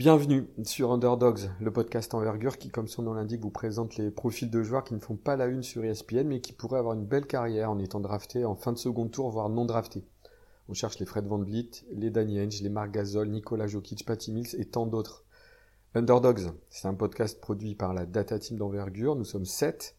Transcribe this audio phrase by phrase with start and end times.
[0.00, 4.48] Bienvenue sur Underdogs, le podcast envergure qui, comme son nom l'indique, vous présente les profils
[4.48, 7.04] de joueurs qui ne font pas la une sur ESPN mais qui pourraient avoir une
[7.04, 10.02] belle carrière en étant draftés en fin de second tour, voire non draftés.
[10.70, 14.32] On cherche les Fred Van Vliet, les Danny Henge, les Marc Gasol, Nicolas Jokic, Patty
[14.32, 15.26] Mills et tant d'autres.
[15.94, 19.16] Underdogs, c'est un podcast produit par la Data Team d'envergure.
[19.16, 19.96] Nous sommes sept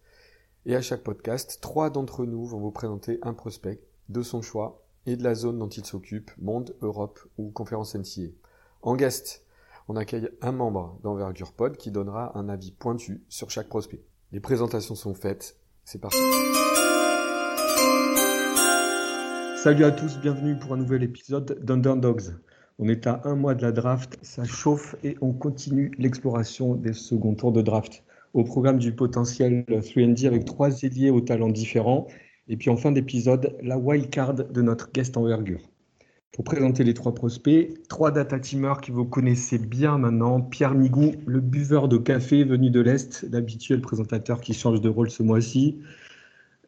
[0.65, 3.79] et à chaque podcast, trois d'entre nous vont vous présenter un prospect
[4.09, 8.31] de son choix et de la zone dont il s'occupe, monde, Europe ou conférence NCA.
[8.81, 9.40] En guest,
[9.87, 14.03] on accueille un membre d'Envergure Pod qui donnera un avis pointu sur chaque prospect.
[14.31, 16.17] Les présentations sont faites, c'est parti.
[19.57, 22.35] Salut à tous, bienvenue pour un nouvel épisode d'Underdogs.
[22.79, 26.93] On est à un mois de la draft, ça chauffe et on continue l'exploration des
[26.93, 28.03] seconds tours de draft.
[28.33, 32.07] Au programme du potentiel 3D avec trois ailiers aux talents différents.
[32.47, 35.70] Et puis en fin d'épisode, la wildcard de notre guest envergure.
[36.31, 40.39] Pour présenter les trois prospects, trois data teamers qui vous connaissez bien maintenant.
[40.39, 45.09] Pierre Migou, le buveur de café venu de l'Est, l'habituel présentateur qui change de rôle
[45.09, 45.79] ce mois-ci.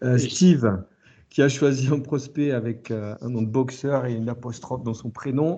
[0.03, 0.83] Euh, Steve,
[1.30, 4.94] qui a choisi un prospect avec euh, un nom de boxeur et une apostrophe dans
[4.94, 5.58] son prénom.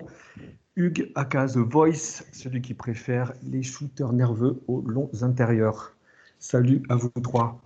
[0.76, 5.96] Hugues, aka The Voice, celui qui préfère les shooters nerveux aux longs intérieurs.
[6.38, 7.60] Salut à vous trois.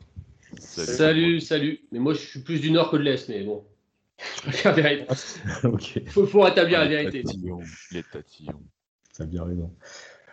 [0.58, 1.80] Salut, salut.
[1.92, 3.62] Mais moi, je suis plus du nord que de l'Est, mais bon.
[4.46, 4.52] Il
[6.08, 7.22] faut, rétablir la vérité.
[7.92, 8.60] Les tatillons.
[9.12, 9.70] Ça a bien raison.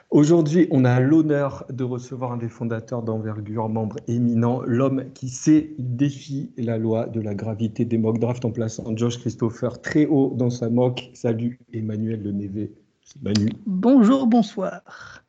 [0.10, 5.72] Aujourd'hui, on a l'honneur de recevoir un des fondateurs d'envergure, membre éminent, l'homme qui sait,
[5.78, 10.06] il défie la loi de la gravité des mock draft en plaçant Josh Christopher très
[10.06, 11.10] haut dans sa mock.
[11.14, 12.72] Salut Emmanuel Le Névé.
[13.22, 13.50] Manu.
[13.66, 15.24] Bonjour, bonsoir.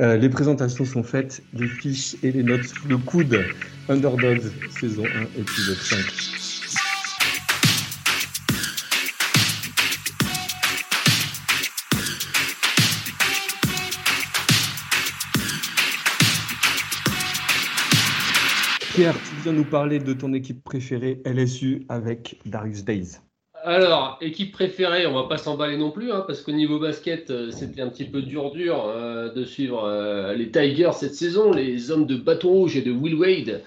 [0.00, 3.38] Euh, les présentations sont faites, les fiches et les notes sous le coude.
[3.88, 6.37] Underdogs, saison 1, épisode 5.
[18.98, 23.18] Pierre, tu viens nous parler de ton équipe préférée LSU avec Darius Days.
[23.62, 27.52] Alors, équipe préférée, on va pas s'emballer non plus, hein, parce qu'au niveau basket, euh,
[27.52, 32.06] c'était un petit peu dur-dur euh, de suivre euh, les Tigers cette saison, les hommes
[32.06, 33.62] de bâton rouge et de Will Wade.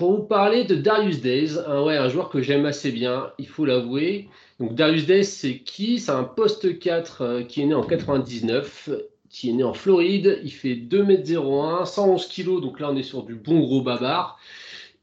[0.00, 1.52] pour vous parler de Darius Days,
[1.84, 4.28] ouais, un joueur que j'aime assez bien, il faut l'avouer.
[4.58, 6.00] Donc Darius Days, c'est qui?
[6.00, 8.90] C'est un poste 4 qui est né en 99
[9.34, 10.38] qui est né en Floride.
[10.44, 14.38] Il fait 2m01, 111 kg, donc là on est sur du bon gros bavard.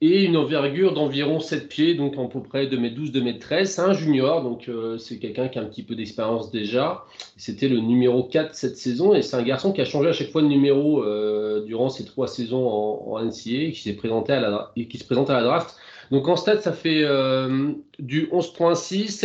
[0.04, 3.66] Et une envergure d'environ 7 pieds, donc à peu près 2m12, 2m13.
[3.66, 7.06] C'est un junior, donc euh, c'est quelqu'un qui a un petit peu d'expérience déjà.
[7.36, 10.32] C'était le numéro 4 cette saison, et c'est un garçon qui a changé à chaque
[10.32, 14.40] fois de numéro euh, durant ses trois saisons en, en NCA, qui s'est présenté à
[14.40, 15.76] la, et qui se présente à la draft.
[16.10, 19.20] Donc en stade, ça fait euh, du 11.6,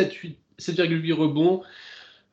[0.58, 1.62] 7,8 rebonds,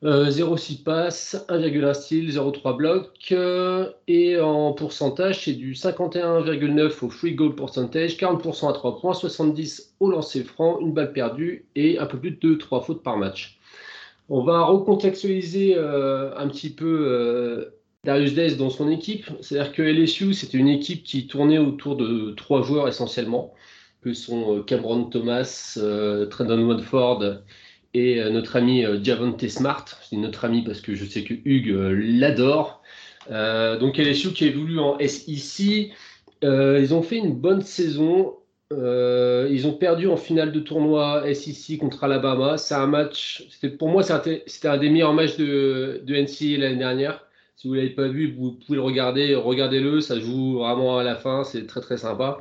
[0.03, 3.31] 0,6 euh, passes, 1,1 style, 0,3 blocs.
[3.31, 9.13] Euh, et en pourcentage, c'est du 51,9 au free goal percentage, 40% à 3 points,
[9.13, 13.17] 70 au lancer franc, une balle perdue et un peu plus de 2-3 fautes par
[13.17, 13.57] match.
[14.29, 17.71] On va recontextualiser euh, un petit peu
[18.03, 19.29] Darius Days dans son équipe.
[19.39, 23.53] C'est-à-dire que LSU, c'était une équipe qui tournait autour de trois joueurs essentiellement,
[24.01, 25.77] que sont Cameron Thomas,
[26.29, 27.41] Trendon Watford
[27.93, 29.85] et euh, notre ami euh, Javonte Smart.
[30.09, 32.81] C'est notre ami parce que je sais que Hugues euh, l'adore.
[33.29, 35.91] donc LSU qui évolue en SEC.
[36.41, 38.35] ils ont fait une bonne saison.
[38.71, 42.57] ils ont perdu en finale de tournoi SEC contre Alabama.
[42.57, 43.47] C'est un match,
[43.79, 46.13] pour moi, c'était un des meilleurs matchs de, de
[46.59, 47.25] l'année dernière.
[47.55, 49.35] Si vous ne l'avez pas vu, vous pouvez le regarder.
[49.35, 51.45] Regardez-le, ça joue vraiment à la fin.
[51.45, 52.39] C'est très très sympa.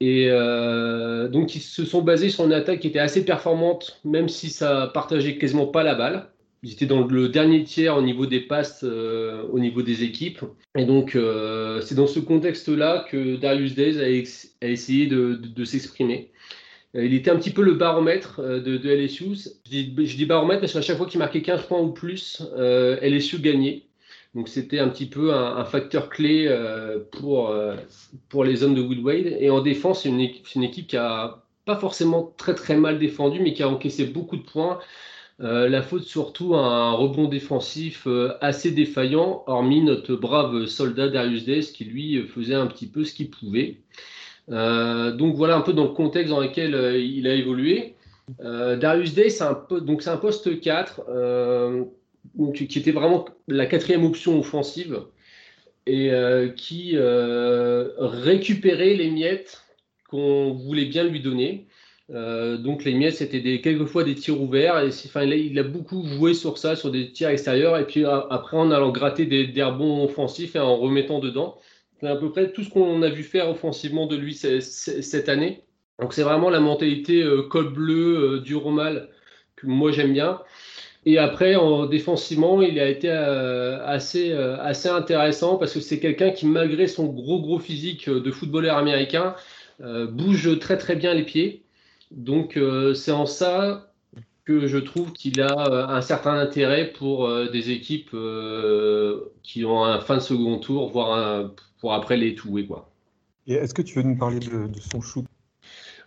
[0.00, 4.28] Et euh, donc, ils se sont basés sur une attaque qui était assez performante, même
[4.28, 6.30] si ça partageait quasiment pas la balle.
[6.62, 10.40] Ils étaient dans le dernier tiers au niveau des passes, euh, au niveau des équipes.
[10.76, 16.30] Et donc, euh, c'est dans ce contexte-là que Darius Days a, essayé de, s'exprimer.
[16.94, 19.36] Il était un petit peu le baromètre de, LSU.
[19.64, 22.42] Je dis, je dis baromètre parce qu'à chaque fois qu'il marquait 15 points ou plus,
[22.56, 23.84] LSU gagnait.
[24.34, 27.76] Donc c'était un petit peu un, facteur clé euh, pour, euh,
[28.28, 29.36] pour les hommes de Woodwade.
[29.40, 33.52] Et en défense, c'est une, équipe qui a pas forcément très très mal défendu, mais
[33.52, 34.78] qui a encaissé beaucoup de points.
[35.40, 38.06] Euh, la faute surtout à un rebond défensif
[38.40, 43.14] assez défaillant, hormis notre brave soldat Darius Days qui lui faisait un petit peu ce
[43.14, 43.80] qu'il pouvait.
[44.48, 47.96] donc voilà un peu dans le contexte dans lequel il a évolué.
[48.38, 51.00] Darius Day, c'est un, donc un poste 4
[52.54, 55.02] qui était vraiment la quatrième option offensive
[55.86, 59.64] et euh, qui euh, récupérait les miettes
[60.08, 61.66] qu'on voulait bien lui donner.
[62.08, 64.80] donc les miels, c'était quelquefois des tirs ouverts.
[64.80, 67.78] Et enfin, il a, beaucoup joué sur ça, sur des tirs extérieurs.
[67.78, 71.58] Et puis après, en allant gratter des, des rebonds offensifs et en remettant dedans.
[72.00, 75.62] C'est à peu près tout ce qu'on a vu faire offensivement de lui cette année.
[76.00, 79.10] Donc c'est vraiment la mentalité col bleu du Romal
[79.54, 80.40] que moi j'aime bien.
[81.06, 85.98] Et après, en défensivement, il a été euh, assez, euh, assez intéressant parce que c'est
[85.98, 89.34] quelqu'un qui, malgré son gros gros physique de footballeur américain,
[89.80, 91.62] euh, bouge très très bien les pieds.
[92.10, 92.58] Donc
[92.96, 93.92] c'est en ça
[94.44, 98.16] que je trouve qu'il a un certain intérêt pour des équipes
[99.44, 102.66] qui ont un fin de second tour, voire pour après les touer.
[103.46, 105.24] Est-ce que tu veux nous parler de, de son shoot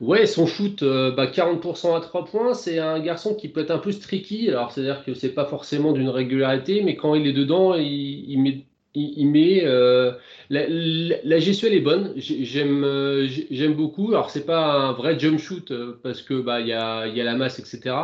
[0.01, 3.71] Ouais, son shoot, 40% euh, bah, à 3 points, c'est un garçon qui peut être
[3.71, 4.49] un peu streaky.
[4.49, 8.65] Alors, c'est-à-dire que c'est pas forcément d'une régularité, mais quand il est dedans, il, met.
[8.95, 10.11] Il, met euh,
[10.51, 14.09] la, gestuelle est bonne, j'aime euh, j'aime beaucoup.
[14.09, 15.73] Alors c'est pas un vrai jump shoot
[16.03, 17.95] parce que bah il y a, y a, la masse etc.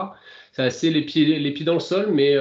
[0.51, 2.35] C'est assez les pieds les pieds dans le sol, mais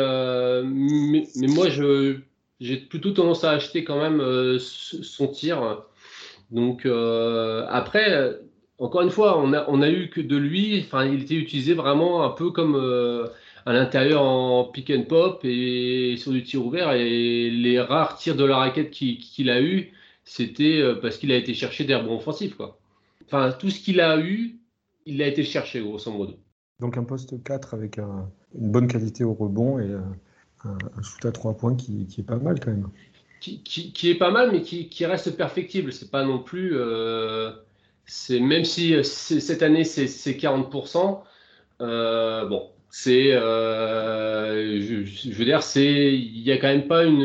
[0.64, 2.20] mais, mais, moi je
[2.58, 5.84] j'ai plutôt tendance à acheter quand même son tir.
[6.50, 6.86] Donc
[7.68, 8.38] après
[8.78, 11.74] encore une fois, on a, on a eu que de lui, enfin, il était utilisé
[11.74, 13.26] vraiment un peu comme euh,
[13.66, 16.92] à l'intérieur en pick and pop et sur du tir ouvert.
[16.92, 19.92] Et les rares tirs de la raquette qu'il a eu,
[20.24, 22.56] c'était euh, parce qu'il a été cherché des rebonds offensifs.
[22.56, 22.78] Quoi.
[23.26, 24.58] Enfin, tout ce qu'il a eu,
[25.06, 26.34] il a été cherché, grosso modo.
[26.78, 29.98] Donc un poste 4 avec une bonne qualité au rebond et euh,
[30.64, 32.88] un, shoot à 3 points qui, est pas mal quand même.
[33.40, 35.92] Qui, qui, est pas mal, mais qui, reste perfectible.
[35.92, 36.76] C'est pas non plus
[38.08, 41.22] c'est même si euh, cette année c'est 40%,
[41.80, 47.22] euh, bon, c'est, euh, je, veux dire, c'est, il y a quand même pas une.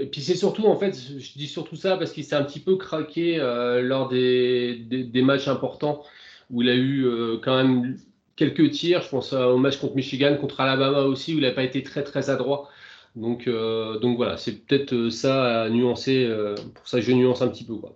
[0.00, 2.60] et puis c'est surtout, en fait, je dis surtout ça parce qu'il s'est un petit
[2.60, 3.38] peu craqué
[3.82, 6.04] lors des, des, matchs importants
[6.50, 7.06] où il a eu
[7.42, 7.96] quand même
[8.36, 9.02] quelques tirs.
[9.02, 12.04] Je pense au match contre Michigan, contre Alabama aussi, où il n'a pas été très
[12.04, 12.68] très adroit.
[13.16, 16.28] Donc, donc voilà, c'est peut-être ça à nuancer.
[16.74, 17.74] pour ça, je nuance un petit peu.
[17.74, 17.92] Quoi.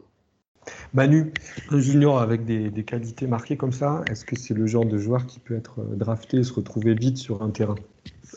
[0.94, 1.32] Manu,
[1.70, 5.26] un junior avec des, qualités marquées comme ça, est-ce que c'est le genre de joueur
[5.26, 7.75] qui peut être euh, drafté et se retrouver vite sur un terrain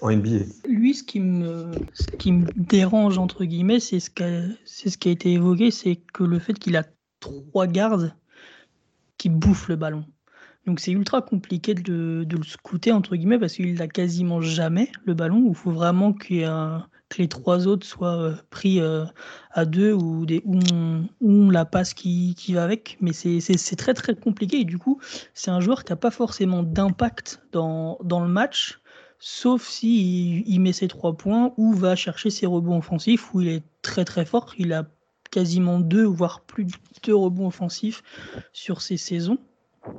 [0.01, 1.71] en NBA Lui, ce qui me,
[2.55, 6.83] dérange, entre guillemets, c'est ce, qui a été évoqué, c'est que le fait qu'il a
[7.19, 8.13] trois gardes
[9.17, 10.05] qui bouffent le ballon.
[10.67, 14.91] Donc c'est ultra compliqué de, de, le scouter, entre guillemets, parce qu'il n'a quasiment jamais
[15.05, 15.45] le ballon.
[15.47, 19.03] Il faut vraiment qu'il y ait un, que les trois autres soient euh, pris euh,
[19.51, 20.41] à deux ou, des,
[21.19, 22.97] ou, la passe qui, qui va avec.
[23.01, 24.99] Mais c'est très très compliqué et du coup,
[25.33, 28.79] c'est un joueur qui n'a pas forcément d'impact dans, dans le match,
[29.19, 33.49] sauf s'il il met ses trois points ou va chercher ses rebonds offensifs où il
[33.49, 34.53] est très très fort.
[34.57, 34.87] Il a
[35.31, 36.71] quasiment deux, voire plus de
[37.03, 38.03] deux rebonds offensifs
[38.53, 39.37] sur ses saisons,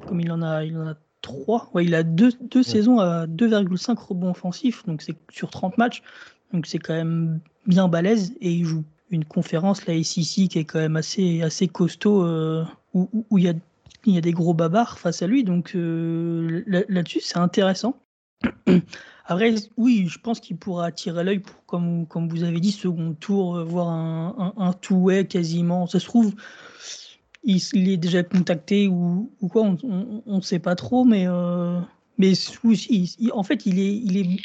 [0.07, 1.71] comme il en a, il en a trois.
[1.75, 6.03] Ouais, il a deux, deux saisons à 2,5 rebonds offensifs, donc c'est sur 30 matchs.
[6.53, 10.65] Donc c'est quand même bien balèze et il joue une conférence, la SEC, qui est
[10.65, 12.65] quand même assez, assez costaud, euh,
[12.95, 13.55] où, il, y a,
[14.07, 15.45] y a des gros babards face à lui.
[15.45, 17.97] Donc euh, là-dessus, c'est intéressant.
[19.27, 23.15] Après, oui, je pense qu'il pourra attirer l'œil pour, comme, comme vous avez dit, second
[23.15, 25.87] tour, euh, voir un, un, two-way quasiment.
[25.87, 26.35] Ça se trouve,
[27.45, 31.27] il, est déjà contacté ou, ou quoi, on ne sait pas trop, mais,
[32.19, 32.33] mais
[32.65, 34.41] aussi, en fait, il est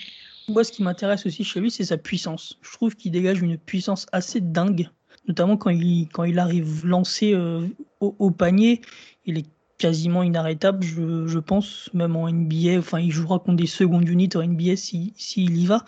[0.50, 2.58] moi, ce qui m'intéresse aussi chez lui, c'est sa puissance.
[2.62, 4.90] Je trouve qu'il dégage une puissance assez dingue,
[5.28, 7.68] notamment quand il, quand il arrive lancé euh,
[8.00, 8.82] au, panier.
[9.25, 9.46] Il est
[9.77, 12.80] quasiment inarrêtable, je, pense, même en NBA.
[12.80, 15.84] Enfin, il jouera contre des secondes units en NBA s'il si, y va.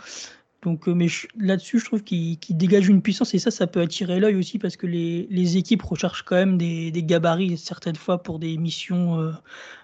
[0.61, 4.19] Donc, euh, mais là-dessus, je trouve qu'il dégage une puissance et ça, ça peut attirer
[4.19, 8.21] l'œil aussi parce que les, les, équipes recherchent quand même des, des, gabarits certaines fois
[8.21, 9.31] pour des missions euh,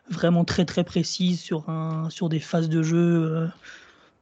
[0.09, 3.47] vraiment très très précises sur, un, sur des phases de jeu.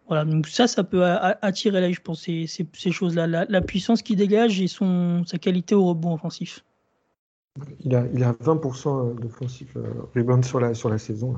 [0.07, 3.27] Voilà, donc ça, ça peut attirer l'œil, je pense, ces, ces, choses-là.
[3.27, 6.63] La, puissance qu'il dégage et son, sa qualité au rebond offensif.
[7.85, 9.83] Il a, il a 20% d'offensif euh,
[10.15, 11.35] rebound sur la, sur la saison.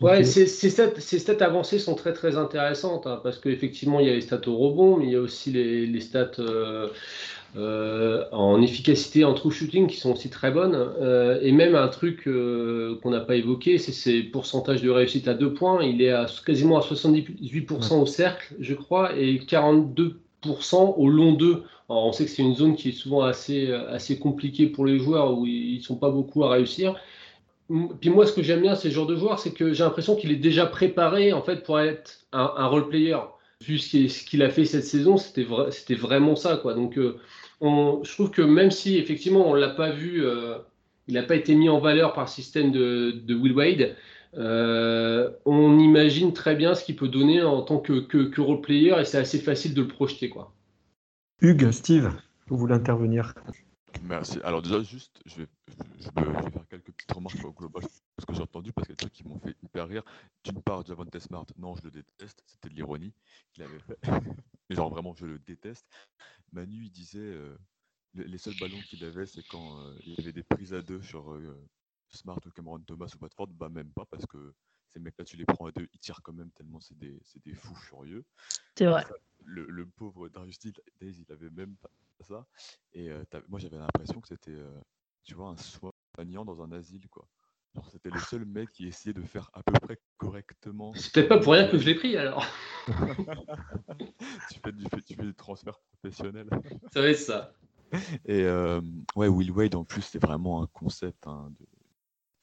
[0.00, 4.10] Ouais, ces, stats, ces, stats, avancées sont très très intéressantes hein, parce qu'effectivement il y
[4.10, 6.88] a les stats au rebond, mais il y a aussi les, les stats euh,
[7.56, 10.74] euh, en efficacité en true shooting qui sont aussi très bonnes.
[10.74, 15.28] Euh, et même un truc euh, qu'on n'a pas évoqué, c'est ses pourcentages de réussite
[15.28, 15.82] à deux points.
[15.82, 20.14] Il est à, quasiment à 78% au cercle, je crois, et 42%
[20.96, 21.64] au long 2.
[21.88, 25.38] on sait que c'est une zone qui est souvent assez, assez compliquée pour les joueurs
[25.38, 26.96] où ils ne sont pas beaucoup à réussir.
[28.00, 30.32] Puis moi, ce que j'aime bien, ces genres de joueurs, c'est que j'ai l'impression qu'il
[30.32, 33.16] est déjà préparé en fait pour être un, un role player.
[33.66, 36.56] Vu ce qu'il a fait cette saison, c'était vraiment ça.
[36.56, 36.74] Quoi.
[36.74, 40.58] Donc, je trouve que même si effectivement on l'a pas vu, euh,
[41.08, 43.96] il n'a pas été mis en valeur par le système de, Will Wade,
[44.34, 49.04] on imagine très bien ce qu'il peut donner en tant que, que, role player et
[49.04, 50.28] c'est assez facile de le projeter.
[50.28, 50.52] Quoi.
[51.40, 52.12] Hugues, Steve,
[52.46, 53.34] vous voulez intervenir?
[54.04, 54.38] Merci.
[54.44, 55.46] Alors déjà, juste, je vais,
[55.98, 58.94] je vais, faire quelques petites remarques au global, ce que j'ai entendu, parce qu'il y
[58.94, 60.02] a des trucs qui m'ont fait hyper rire.
[60.44, 63.14] D'une part, Javante Smart, non, je le déteste, c'était de l'ironie
[63.52, 63.98] qu'il avait fait.
[64.68, 65.86] Mais genre vraiment, je le déteste.
[66.52, 67.56] Manu, il disait, euh,
[68.14, 71.00] les, seuls ballons qu'il avait, c'est quand euh, il y avait des prises à deux
[71.00, 71.68] sur euh,
[72.10, 74.54] Smart ou Cameron Thomas ou Watford, bah même pas, parce que
[74.88, 77.54] ces mecs-là, tu les prends à deux, ils tirent quand même tellement c'est des, des,
[77.54, 78.24] fous furieux.
[78.76, 79.04] C'est vrai.
[79.44, 82.46] Le, le, pauvre Darius Days, il avait même pas ça.
[82.92, 83.10] Et
[83.48, 84.56] moi, j'avais l'impression que c'était,
[85.22, 87.28] tu vois, un soignant dans un asile, quoi.
[87.92, 90.92] C'était le seul mec qui essayait de faire à peu près correctement.
[90.94, 92.44] C'est peut-être pas pour rien que je l'ai pris alors.
[92.86, 96.48] tu, fais du, tu fais du transfert professionnel.
[96.92, 97.52] Ça va être ça.
[98.26, 98.44] Et
[99.16, 101.66] ouais, Will Wade en plus, c'est vraiment un concept hein, de,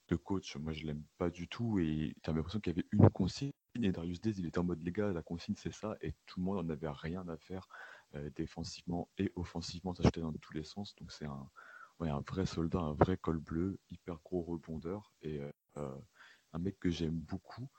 [0.10, 0.56] de, coach.
[0.58, 1.80] Moi, je l'aime pas du tout.
[1.80, 3.52] Et tu as l'impression qu'il y avait une consigne.
[3.82, 5.98] Et Darius Days, il était en mode les gars, la consigne c'est ça.
[6.02, 7.68] Et tout le monde n'en avait rien à faire.
[8.16, 10.96] Euh, défensivement et offensivement, ça dans tous les sens.
[10.96, 11.50] Donc c'est un,
[12.02, 15.40] un vrai soldat, un vrai col bleu, hyper gros rebondeur et
[15.78, 15.96] euh,
[16.54, 17.70] un mec que j'aime beaucoup.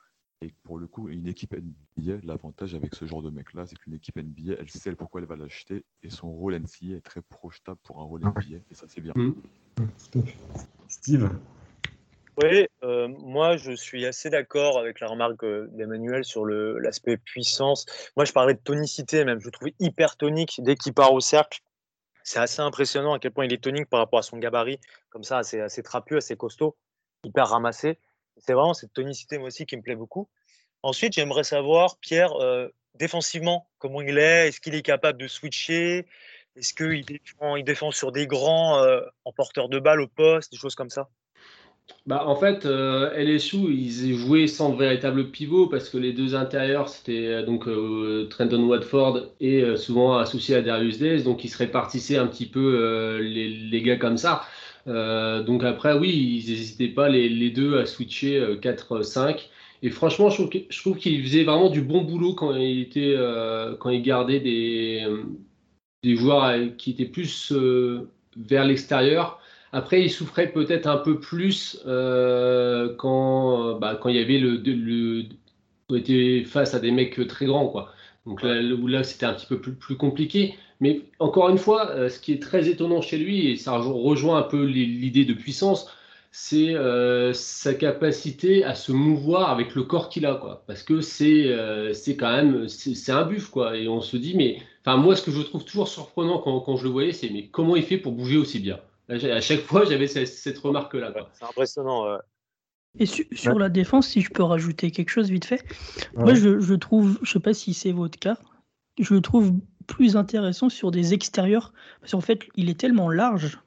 [0.42, 3.94] Et pour le coup, une équipe NBA, l'avantage avec ce genre de mec-là, c'est qu'une
[3.94, 7.78] équipe NBA, elle sait pourquoi elle va l'acheter et son rôle NCA est très projetable
[7.82, 9.14] pour un rôle NBA et ça c'est bien.
[9.16, 9.32] Mmh.
[10.88, 11.30] Steve?
[12.42, 17.86] Oui, euh, moi je suis assez d'accord avec la remarque euh, d'Emmanuel sur l'aspect puissance.
[18.14, 21.20] Moi je parlais de tonicité même, je le trouve hyper tonique dès qu'il part au
[21.20, 21.60] cercle.
[22.26, 24.80] C'est assez impressionnant à quel point il est tonique par rapport à son gabarit,
[25.10, 26.76] comme ça, assez, assez trapu, assez costaud,
[27.22, 28.00] hyper ramassé.
[28.36, 30.28] C'est vraiment cette tonicité moi aussi qui me plaît beaucoup.
[30.82, 34.48] Ensuite, j'aimerais savoir, Pierre, euh, défensivement, comment il est?
[34.48, 36.08] Est-ce qu'il est capable de switcher?
[36.56, 37.04] Est-ce qu'il
[37.64, 38.84] défend, sur des grands
[39.24, 41.08] en porteur de balle au poste, des choses comme ça?
[42.06, 46.88] Bah, en fait, euh, LSU, ils jouaient sans véritable pivot parce que les deux intérieurs,
[46.88, 51.58] c'était euh, donc euh, Trenton Watford et souvent associé à Darius Days, donc ils se
[51.58, 54.42] répartissaient un petit peu les, les, gars comme ça.
[54.86, 59.48] donc après, oui, ils n'hésitaient pas les, les, deux à switcher 4-5.
[59.82, 63.16] Et franchement, je trouve, je trouve qu'il faisait vraiment du bon boulot quand il, était,
[63.80, 65.04] quand il gardait des,
[66.02, 67.52] des joueurs qui étaient plus
[68.36, 69.40] vers l'extérieur.
[69.76, 74.56] Après, il souffrait peut-être un peu plus euh, quand, bah, quand il y avait le,
[74.56, 75.26] le,
[75.94, 77.92] était face à des mecs très grands, quoi.
[78.24, 80.54] Donc là, là c'était un petit peu plus, plus, compliqué.
[80.80, 84.38] Mais encore une fois, euh, ce qui est très étonnant chez lui, et ça rejoint
[84.38, 85.90] un peu l'idée de puissance,
[86.30, 90.64] c'est euh, sa capacité à se mouvoir avec le corps qu'il a, quoi.
[90.66, 91.54] Parce que c'est
[91.92, 93.76] c'est quand même c'est un buff, quoi.
[93.76, 96.76] Et on se dit, mais enfin moi, ce que je trouve toujours surprenant quand, quand
[96.78, 98.78] je le voyais, c'est mais comment il fait pour bouger aussi bien?
[99.08, 101.12] À chaque fois, j'avais cette, remarque-là.
[101.34, 102.18] C'est impressionnant.
[102.98, 105.64] Et sur la défense, si je peux rajouter quelque chose vite fait,
[106.14, 108.38] moi je, trouve, je sais pas si c'est votre cas,
[108.98, 109.52] je le trouve
[109.86, 113.58] plus intéressant sur des extérieurs, parce qu'en fait, il est tellement large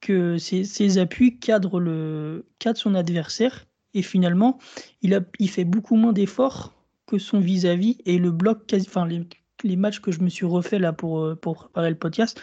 [0.00, 4.58] que ses, appuis cadrent, le, cadrent son adversaire, et finalement,
[5.02, 6.74] il, a, il fait beaucoup moins d'efforts
[7.06, 9.26] que son vis-à-vis, et le bloc, quasi, enfin, les,
[9.64, 12.40] les, matchs que je me suis refait là pour, pour préparer le podcast,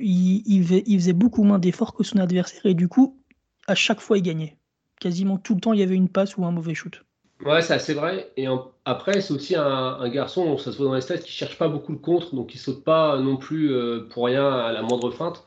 [0.00, 0.64] il,
[0.98, 3.18] faisait beaucoup moins d'efforts que son adversaire et du coup,
[3.66, 4.56] à chaque fois, il gagnait.
[5.00, 7.04] Quasiment tout le temps, il y avait une passe ou un mauvais shoot.
[7.44, 8.32] Ouais, c'est assez vrai.
[8.36, 8.46] Et
[8.84, 11.92] après, c'est aussi un, garçon, ça se voit dans les stats, qui cherche pas beaucoup
[11.92, 15.44] le contre, donc il saute pas non plus euh, pour rien à la moindre feinte.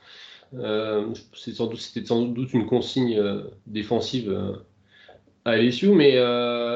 [0.53, 1.57] Euh, c'était
[2.05, 4.33] sans, doute une consigne euh, défensive
[5.43, 6.15] à LSU, mais,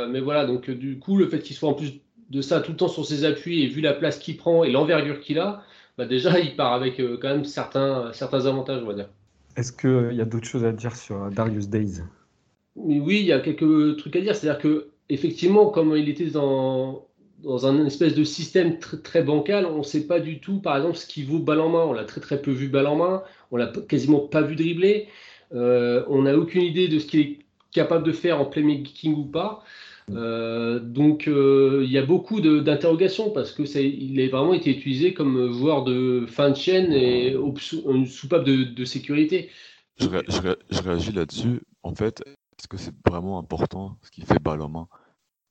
[0.10, 1.94] mais voilà, donc du coup, le fait qu'il soit en plus
[2.30, 4.72] de ça tout le temps sur ses appuis et vu la place qu'il prend et
[4.72, 5.64] l'envergure qu'il a,
[5.98, 9.10] bah déjà, il part avec euh, quand même certains, certains avantages, on va dire.
[9.56, 12.02] Est-ce qu'il euh, y a d'autres choses à dire sur euh, Darius Days?
[12.76, 14.36] Oui, il y a quelques trucs à dire.
[14.36, 17.08] C'est-à-dire que effectivement, comme il était dans,
[17.44, 20.76] dans un espèce de système très, très bancal, on ne sait pas du tout, par
[20.76, 21.86] exemple, ce qui vaut balle en main.
[21.86, 23.24] On l'a très très peu vu balle en main.
[23.52, 25.08] On l'a quasiment pas vu dribbler.
[25.52, 27.40] on n'a aucune idée de ce qu'il est
[27.72, 29.64] capable de faire en playmaking ou pas.
[30.12, 35.14] Euh, donc euh, il y a beaucoup d'interrogations parce que il a vraiment été utilisé
[35.14, 39.50] comme joueur de fin de chaîne et une soupape de, sécurité.
[39.98, 41.62] Je, réagis là-dessus.
[41.84, 44.88] En fait, est-ce que c'est vraiment important ce qu'il fait balle en main?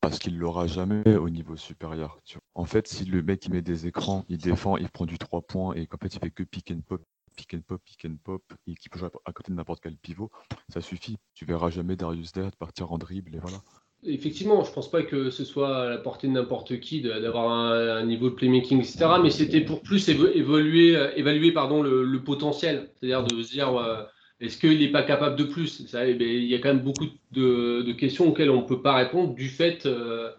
[0.00, 2.20] Parce qu'il l'aura jamais au niveau supérieur.
[2.54, 5.74] En fait, si le mec met des écrans, il défend, il prend du 3 points
[5.74, 7.02] et qu'en fait il fait que pick and pop,
[7.36, 9.96] pick and pop, pick and pop, et qu'il peut jouer à côté de n'importe quel
[9.96, 10.30] pivot,
[10.68, 11.16] ça suffit.
[11.32, 13.58] Tu verras jamais Darius Dead partir en dribble et voilà.
[14.06, 18.04] Effectivement, je pense pas que ce soit à la portée de n'importe qui d'avoir un,
[18.04, 19.06] niveau de playmaking, etc.
[19.22, 22.90] Mais c'était pour plus évaluer, euh, évaluer pardon, le, potentiel.
[23.00, 24.08] C'est-à-dire de se dire,
[24.40, 25.80] Est-ce qu'il n'est pas capable de plus?
[25.94, 28.94] Eh ben, Il y a quand même beaucoup de, questions auxquelles on ne peut pas
[28.94, 30.30] répondre du fait euh,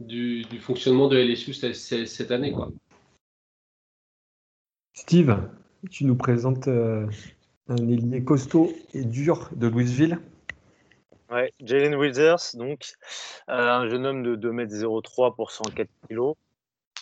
[0.00, 2.52] du, fonctionnement de LSU cette, année.
[2.52, 2.70] Quoi.
[4.94, 5.38] Steve,
[5.90, 7.06] tu nous présentes euh,
[7.68, 10.18] un ailier costaud et dur de Louisville.
[11.30, 12.92] Ouais, Jalen Withers, donc
[13.48, 16.34] euh, un jeune homme de 2m03 pour 104 kg.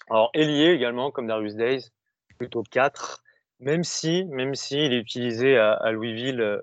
[0.08, 1.90] Alors, ailier également, comme Darius Days,
[2.38, 3.22] plutôt 4,
[3.60, 6.60] même si, même si il est utilisé à, Louisville euh,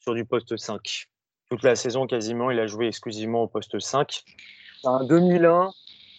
[0.00, 1.06] sur du poste 5.
[1.50, 4.24] Toute la saison, quasiment, il a joué exclusivement au poste 5.
[4.84, 5.70] En 2001,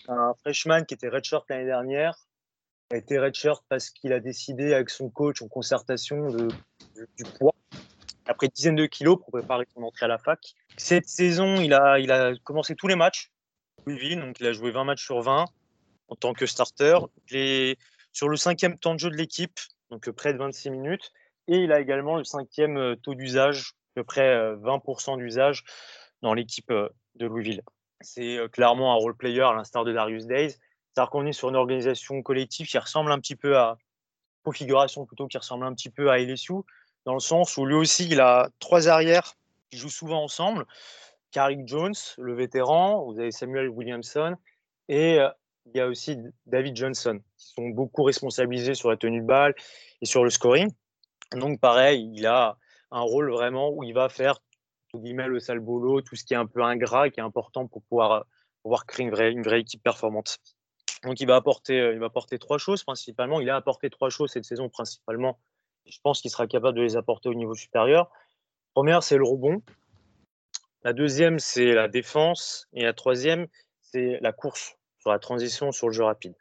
[0.09, 2.17] un freshman qui était redshirt l'année dernière
[2.91, 6.49] a été redshirt parce qu'il a décidé avec son coach en concertation de,
[7.17, 7.55] du poids
[8.25, 10.53] après une dizaine de kilos pour préparer son entrée à la fac.
[10.77, 13.31] Cette saison, il a, commencé tous les matchs.
[13.85, 15.45] Louisville, donc il a joué 20 matchs sur 20
[16.07, 16.97] en tant que starter.
[17.29, 17.79] Il est
[18.11, 21.11] sur le cinquième temps de jeu de l'équipe, donc près de 26 minutes.
[21.47, 25.65] Et il a également le cinquième euh, taux d'usage, à peu près 20% euh, d'usage
[26.21, 27.61] dans l'équipe euh, de Louisville.
[27.99, 30.51] C'est clairement un role player à l'instar de Darius Days.
[30.51, 33.77] C'est-à-dire qu'on est sur une organisation collective qui ressemble un petit peu à
[34.43, 36.53] configuration plutôt qui ressemble un petit peu à LSU,
[37.05, 39.33] dans le sens où lui aussi il a trois arrières
[39.69, 40.65] qui jouent souvent ensemble.
[41.31, 44.35] Carrick Jones, le vétéran, vous avez Samuel Williamson
[44.87, 45.19] et
[45.65, 49.55] il y a aussi David Johnson, qui sont beaucoup responsabilisés sur la tenue de balle
[50.01, 50.71] et sur le scoring.
[51.33, 52.57] Donc, pareil, il a
[52.91, 54.39] un rôle vraiment où il va faire
[54.93, 58.25] le sale boulot, tout ce qui est un peu ingrat qui est important pour pouvoir,
[58.61, 60.37] pouvoir créer une vraie, une vraie équipe performante.
[61.03, 63.41] Donc, il va, apporter, il va apporter trois choses principalement.
[63.41, 65.39] Il a apporté trois choses cette saison principalement.
[65.85, 68.11] Je pense qu'il sera capable de les apporter au niveau supérieur.
[68.73, 69.61] Première, c'est le rebond.
[70.83, 72.67] La deuxième, c'est la défense.
[72.73, 73.47] Et la troisième,
[73.81, 76.33] c'est la course sur la transition, sur le jeu rapide.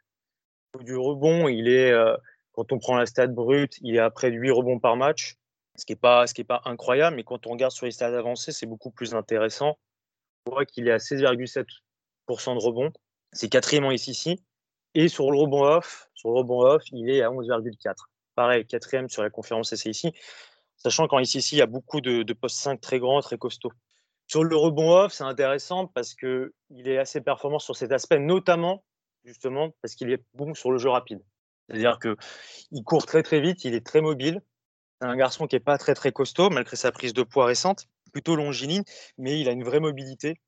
[0.79, 2.15] Du rebond, il est, euh,
[2.53, 5.35] quand on prend la stade brute, il est à près de 8 rebonds par match,
[5.75, 8.91] ce qui n'est pas, incroyable, mais quand on regarde sur les stades avancés, c'est beaucoup
[8.91, 9.77] plus intéressant.
[10.47, 12.91] On voit qu'il est à 16,7% de rebond.
[13.31, 14.39] C'est quatrième en SEC.
[14.95, 17.95] Et sur le rebond off, sur le rebond off, il est à 11,4.
[18.35, 20.13] Pareil, quatrième sur la conférence SEC,
[20.77, 23.73] sachant qu'en SEC, il y a beaucoup de, postes 5 très grands, très costauds.
[24.27, 26.51] Sur le rebond off, c'est intéressant parce qu'il
[26.85, 28.83] est assez performant sur cet aspect, notamment
[29.23, 31.21] justement parce qu'il est bon sur le jeu rapide.
[31.67, 34.41] C'est-à-dire qu'il court très très vite, il est très mobile.
[34.99, 37.87] C'est un garçon qui n'est pas très très costaud, malgré sa prise de poids récente,
[38.11, 38.83] plutôt longiligne,
[39.17, 40.41] mais il a une vraie mobilité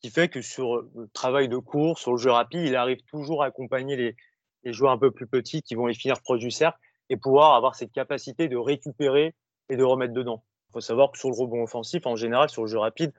[0.00, 3.42] qui fait que sur le travail de cours, sur le jeu rapide, il arrive toujours
[3.42, 4.16] à accompagner les,
[4.62, 6.78] les joueurs un peu plus petits qui vont les finir proche du cercle
[7.10, 9.34] et pouvoir avoir cette capacité de récupérer
[9.68, 10.42] et de remettre dedans
[10.74, 13.12] faut savoir que sur le rebond offensif, en général, sur le jeu rapide,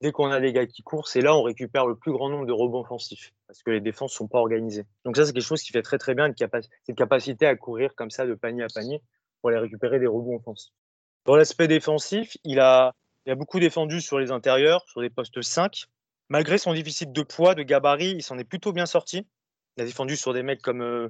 [0.00, 2.46] dès qu'on a des gars qui courent, c'est là on récupère le plus grand nombre
[2.46, 4.86] de rebonds offensifs parce que les défenses ne sont pas organisées.
[5.04, 8.10] Donc ça, c'est quelque chose qui fait très très bien, cette capacité à courir comme
[8.10, 9.02] ça de panier à panier
[9.40, 10.72] pour aller récupérer des rebonds offensifs.
[11.24, 12.94] Dans l'aspect défensif, il a,
[13.26, 15.84] il a beaucoup défendu sur les intérieurs, sur des postes 5.
[16.28, 19.26] Malgré son déficit de poids, de gabarit, il s'en est plutôt bien sorti.
[19.76, 21.08] Il a défendu sur des mecs comme euh,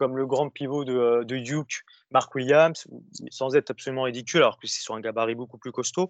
[0.00, 2.86] comme le grand pivot de, euh, de Duke, Mark Williams,
[3.28, 6.08] sans être absolument ridicule, alors que c'est sur un gabarit beaucoup plus costaud.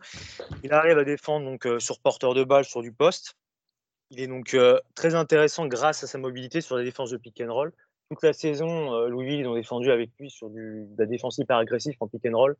[0.63, 3.35] Il arrive à défendre donc, euh, sur porteur de balle sur du poste.
[4.11, 7.41] Il est donc euh, très intéressant grâce à sa mobilité sur la défense de pick
[7.41, 7.73] and roll.
[8.11, 11.97] Toute la saison, Louisville, ils ont défendu avec lui sur de la défense hyper agressive
[11.99, 12.57] en pick and roll.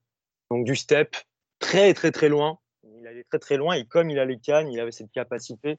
[0.51, 1.17] Donc du step
[1.61, 2.59] très très très loin.
[2.85, 5.79] Il allait très très loin et comme il a les cannes, il avait cette capacité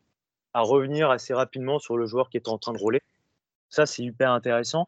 [0.54, 3.02] à revenir assez rapidement sur le joueur qui est en train de rouler.
[3.70, 4.88] Ça, c'est hyper intéressant.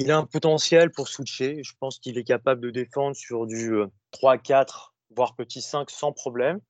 [0.00, 1.62] Il a un potentiel pour switcher.
[1.64, 3.72] Je pense qu'il est capable de défendre sur du
[4.12, 4.64] 3-4, euh,
[5.16, 6.60] voire petit 5 sans problème.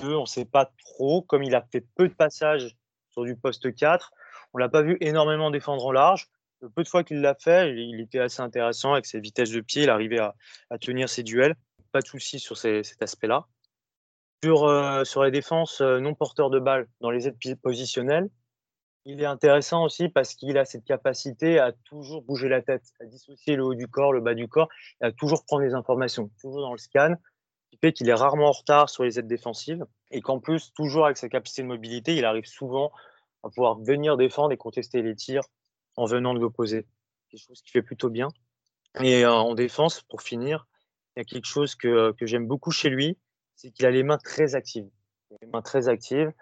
[0.00, 1.22] on ne sait pas trop.
[1.22, 2.76] Comme il a fait peu de passages
[3.10, 4.12] sur du poste 4,
[4.54, 6.28] on ne l'a pas vu énormément défendre en large.
[6.60, 9.60] Le peu de fois qu'il l'a fait, il, était assez intéressant avec ses vitesses de
[9.60, 9.82] pied.
[9.82, 10.34] Il arrivait à,
[10.80, 11.56] tenir ses duels.
[11.90, 13.46] Pas de souci sur cet aspect-là.
[14.44, 18.28] Sur, euh, sur les défenses euh, non porteurs de balles dans les aides positionnelles,
[19.04, 23.04] il est intéressant aussi parce qu'il a cette capacité à toujours bouger la tête, à
[23.04, 24.68] dissocier le haut du corps, le bas du corps,
[25.00, 27.14] à toujours prendre les informations, toujours dans le scan,
[27.70, 31.06] qui fait qu'il est rarement en retard sur les aides défensives, et qu'en plus, toujours
[31.06, 32.92] avec sa capacité de mobilité, il arrive souvent
[33.42, 35.42] à pouvoir venir défendre et contester les tirs
[35.96, 36.86] en venant de l'opposé.
[37.28, 38.28] Quelque chose qui fait plutôt bien.
[39.00, 40.66] Et euh, en défense, pour finir,
[41.16, 43.18] il y a quelque chose que, que j'aime beaucoup chez lui,
[43.56, 44.88] c'est qu'il a les mains très actives.
[45.40, 46.32] Les mains très actives.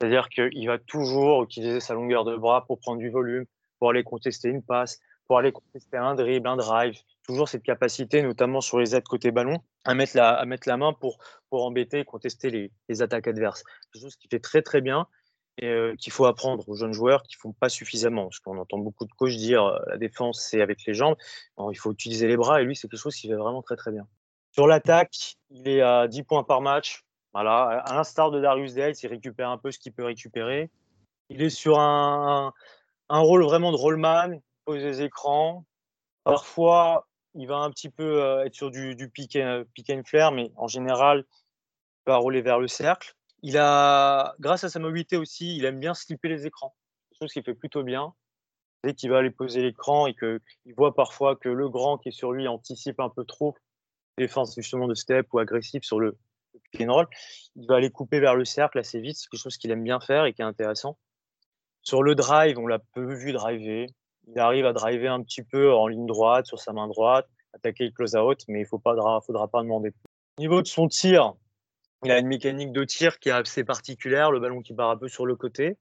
[0.00, 3.46] C'est-à-dire qu'il va toujours utiliser sa longueur de bras pour prendre du volume,
[3.78, 6.98] pour aller contester une passe, pour aller contester un dribble, un drive.
[7.26, 11.18] Toujours cette capacité, notamment sur les aides côté ballon, à mettre la, main pour,
[11.50, 13.64] embêter et contester les, attaques adverses.
[13.92, 15.06] C'est chose qui fait très très bien
[15.58, 18.24] et euh, qu'il faut apprendre aux jeunes joueurs qui ne font pas suffisamment.
[18.24, 21.16] Parce qu'on entend beaucoup de coachs dire euh, la défense, c'est avec les jambes.
[21.72, 23.90] il faut utiliser les bras et lui, c'est quelque chose qui fait vraiment très très
[23.90, 24.06] bien.
[24.52, 27.05] Sur l'attaque, il est à 10 points par match.
[27.36, 30.70] Voilà, à l'instar de Darius Dale, il récupère un peu ce qu'il peut récupérer.
[31.28, 32.54] Il est sur un,
[33.10, 35.66] rôle vraiment de rollman, il pose des écrans.
[36.24, 40.32] Parfois, il va un petit peu euh, être sur du, pick, and, pick and flare,
[40.32, 43.14] mais en général, il va rouler vers le cercle.
[43.42, 46.74] Il a, grâce à sa mobilité aussi, il aime bien slipper les écrans.
[47.20, 48.14] Chose qu'il fait plutôt bien.
[48.82, 50.40] Dès qu'il va aller poser l'écran et qu'il
[50.74, 53.54] voit parfois que le grand qui est sur lui anticipe un peu trop
[54.16, 56.25] défense justement de step ou agressif sur le, pick
[56.78, 59.16] il va aller couper vers le cercle assez vite.
[59.16, 60.98] C'est quelque chose qu'il aime bien faire et qui est intéressant.
[61.82, 63.86] Sur le drive, on l'a peu vu driver.
[64.28, 67.84] Il arrive à driver un petit peu en ligne droite, sur sa main droite, attaquer
[67.84, 70.02] le close-out, mais il ne faudra, faudra pas demander plus.
[70.38, 71.34] Au niveau de son tir,
[72.04, 74.96] il a une mécanique de tir qui est assez particulière, le ballon qui part un
[74.96, 75.78] peu sur le côté.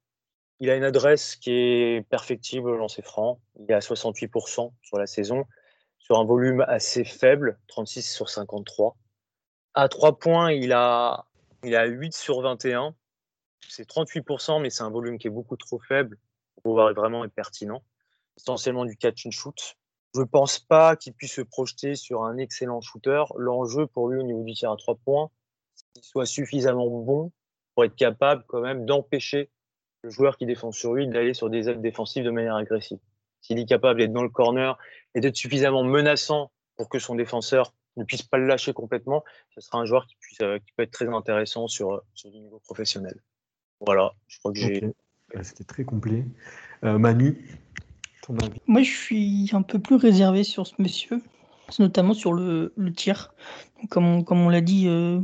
[0.59, 3.41] Il a une adresse qui est perfectible au lancer franc.
[3.59, 5.43] Il est à 68% sur la saison,
[5.99, 8.95] sur un volume assez faible, 36 sur 53.
[9.75, 11.25] À 3 points, il a,
[11.63, 12.95] il a 8 sur 21
[13.69, 16.17] c'est 38%, mais c'est un volume qui est beaucoup trop faible
[16.55, 17.83] pour pouvoir vraiment être pertinent.
[18.37, 19.75] Essentiellement du catch and shoot.
[20.13, 23.23] Je ne pense pas qu'il puisse se projeter sur un excellent shooter.
[23.37, 25.29] L'enjeu pour lui au niveau du tir à trois points,
[25.73, 27.31] c'est qu'il soit suffisamment bon
[27.73, 29.49] pour être capable quand même d'empêcher
[30.03, 32.99] le joueur qui défend sur lui d'aller sur des aides défensives de manière agressive.
[33.41, 34.77] S'il est capable d'être dans le corner
[35.15, 39.61] et d'être suffisamment menaçant pour que son défenseur ne puisse pas le lâcher complètement, ce
[39.61, 43.19] sera un joueur qui, puisse, qui peut être très intéressant sur, sur du niveau professionnel.
[43.79, 44.83] Voilà, je crois que j'ai.
[44.83, 46.25] Euh, C'était très complet.
[46.83, 47.59] Euh, Manu,
[48.21, 48.59] ton avis?
[48.67, 51.21] Moi, je suis un peu plus réservé sur ce monsieur,
[51.79, 53.33] notamment sur le, le tir.
[53.89, 55.19] Comme on, comme on l'a dit, euh,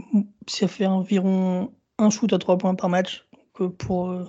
[0.48, 3.26] ça fait environ un shoot à trois points par match.
[3.32, 4.26] Donc, euh, pour, euh,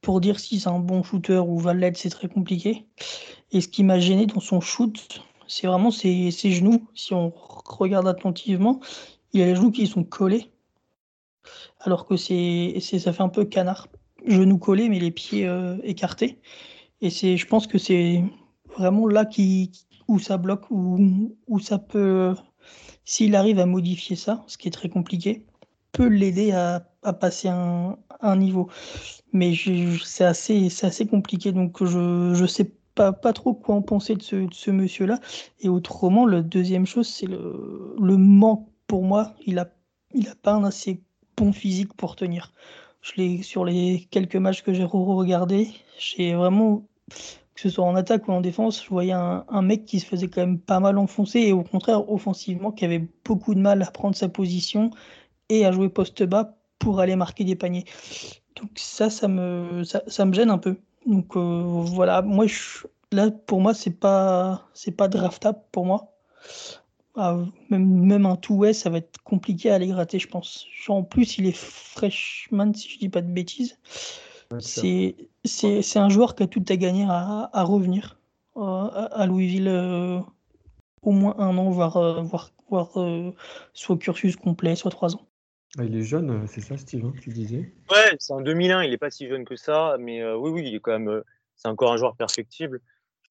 [0.00, 2.86] pour dire si c'est un bon shooter ou va l'être, c'est très compliqué.
[3.52, 6.86] Et ce qui m'a gêné dans son shoot, c'est vraiment ses, genoux.
[6.94, 7.32] Si on
[7.64, 8.80] regarde attentivement,
[9.32, 10.50] il a les genoux qui sont collés
[11.80, 13.88] alors que c'est, ça fait un peu canard,
[14.26, 16.38] genoux collés mais les pieds euh, écartés.
[17.00, 18.24] Et c'est, je pense que c'est
[18.76, 19.70] vraiment là qui,
[20.08, 22.34] où ça bloque, où, où ça peut,
[23.04, 25.44] s'il arrive à modifier ça, ce qui est très compliqué,
[25.92, 26.80] peut l'aider à,
[27.20, 28.70] passer un, niveau.
[29.32, 29.52] Mais
[30.04, 34.14] c'est, assez, c'est assez compliqué, donc je ne sais pas, pas trop quoi en penser
[34.14, 35.18] de ce, ce monsieur-là.
[35.60, 39.34] Et autrement, la deuxième chose, c'est le, le manque pour moi.
[39.46, 39.68] Il n'a
[40.14, 41.02] il a pas un assez
[41.36, 42.52] bon physique pour tenir.
[43.02, 46.86] Je sur les quelques matchs que j'ai regardé, j'ai vraiment
[47.54, 50.06] que ce soit en attaque ou en défense, je voyais un, un, mec qui se
[50.06, 53.80] faisait quand même pas mal enfoncer et au contraire offensivement qui avait beaucoup de mal
[53.82, 54.90] à prendre sa position
[55.50, 57.84] et à jouer poste bas pour aller marquer des paniers.
[58.56, 60.76] Donc ça, ça me, ça, ça me gêne un peu.
[61.06, 66.10] Donc euh, voilà, moi je, là pour moi c'est pas c'est pas draftable pour moi.
[67.16, 67.38] Ah,
[67.70, 70.66] même, même un tout ouais, ça va être compliqué à aller gratter, je pense.
[70.84, 73.78] Genre, en plus, il est freshman, si je dis pas de bêtises.
[74.58, 78.18] C'est un joueur qui a tout à gagner à, à revenir
[78.56, 80.18] euh, à Louisville euh,
[81.02, 82.90] au moins un an, voire, voire, voire
[83.72, 85.26] soit cursus complet, soit trois ans.
[85.78, 87.72] Ah, il est jeune, c'est ça, Steve, hein, tu disais?
[87.90, 90.68] Ouais, c'est en 2001, il n'est pas si jeune que ça, mais euh, oui, oui,
[90.68, 91.22] il est quand même,
[91.56, 92.80] c'est encore un joueur perfectible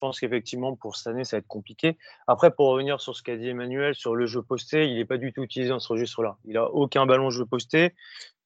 [0.04, 1.98] pense qu'effectivement, pour cette année, ça va être compliqué.
[2.28, 5.18] Après, pour revenir sur ce qu'a dit Emmanuel sur le jeu posté, il n'est pas
[5.18, 6.36] du tout utilisé dans ce registre-là.
[6.44, 7.96] Il n'a aucun ballon jeu posté,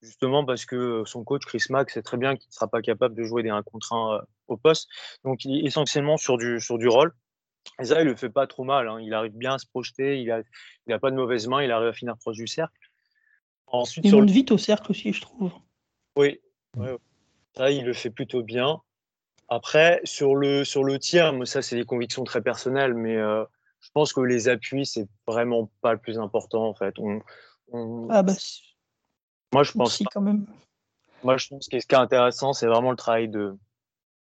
[0.04, 3.16] justement parce que son coach, Chris Mack, sait très bien qu'il ne sera pas capable
[3.16, 4.88] de jouer des 1 contre 1 au poste.
[5.24, 7.12] Donc, essentiellement sur du, sur du rôle.
[7.82, 8.88] Et ça, il ne le fait pas trop mal.
[8.88, 9.00] Hein.
[9.02, 10.42] Il arrive bien à se projeter, il n'a
[10.86, 12.78] il a pas de mauvaise main, il arrive à finir proche du cercle.
[13.68, 14.32] Ensuite, il monte le...
[14.32, 15.52] vite au cercle aussi, je trouve.
[16.16, 16.40] Oui,
[16.78, 16.98] ouais,
[17.56, 18.82] ça, il le fait plutôt bien.
[19.50, 23.44] Après, sur le, sur le tir, ça, c'est des convictions très personnelles, mais euh,
[23.80, 26.96] je pense que les appuis, c'est vraiment pas le plus important, en fait.
[27.00, 27.22] On,
[27.72, 28.08] on...
[28.10, 28.34] Ah bah,
[29.54, 29.96] moi, je pense.
[29.96, 30.46] Si, quand même.
[31.24, 33.58] Moi, je pense que ce qui est intéressant, c'est vraiment le travail de,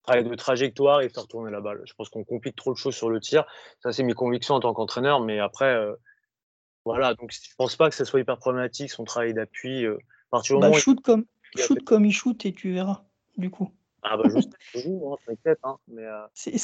[0.04, 1.82] travail de trajectoire et faire tourner la balle.
[1.86, 3.46] Je pense qu'on complique trop de choses sur le tir.
[3.84, 5.94] Ça, c'est mes convictions en tant qu'entraîneur, mais après, euh,
[6.88, 7.14] voilà.
[7.14, 9.86] Donc, je pense pas que ça soit hyper problématique, son travail d'appui.
[9.86, 9.98] Euh,
[10.32, 11.02] bah, shoot, il...
[11.02, 13.04] comme, shoot comme il shoot et tu verras,
[13.38, 13.72] du coup.
[14.04, 15.60] Ah bah juste hein, t'inquiète.
[15.64, 16.26] Hein, mais euh...
[16.34, 16.56] C'est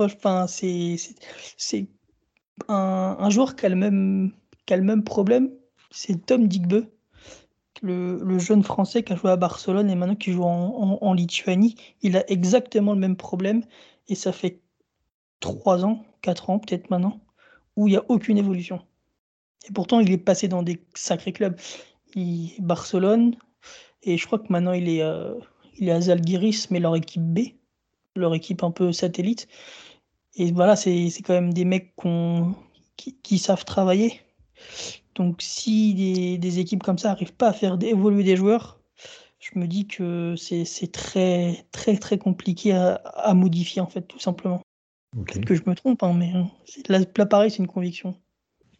[0.00, 1.86] enfin, c'est
[2.68, 4.32] un, un, joueur qui a le même,
[4.66, 5.50] qui a le même problème,
[5.90, 6.86] c'est Tom Digbe,
[7.82, 10.98] le, le, jeune français qui a joué à Barcelone et maintenant qui joue en, en,
[11.00, 11.76] en, Lituanie.
[12.00, 13.62] Il a exactement le même problème
[14.08, 14.60] et ça fait
[15.40, 17.20] 3 ans, 4 ans peut-être maintenant,
[17.76, 18.80] où il n'y a aucune évolution.
[19.68, 21.58] Et pourtant, il est passé dans des sacrés clubs.
[22.14, 23.36] Il, Barcelone,
[24.02, 25.02] et je crois que maintenant il est...
[25.02, 25.34] Euh,
[25.78, 27.40] il est à Zalgiris, mais leur équipe B,
[28.14, 29.48] leur équipe un peu satellite.
[30.34, 31.94] Et voilà, c'est quand même des mecs
[32.96, 34.20] qui, qui, savent travailler.
[35.14, 38.80] Donc si des, équipes comme ça n'arrivent pas à faire évoluer des joueurs,
[39.40, 44.62] je me dis que c'est très très très compliqué à, modifier en fait tout simplement.
[45.12, 46.32] Peut-être que je me trompe, hein, mais
[46.88, 48.16] là, là pareil c'est une conviction.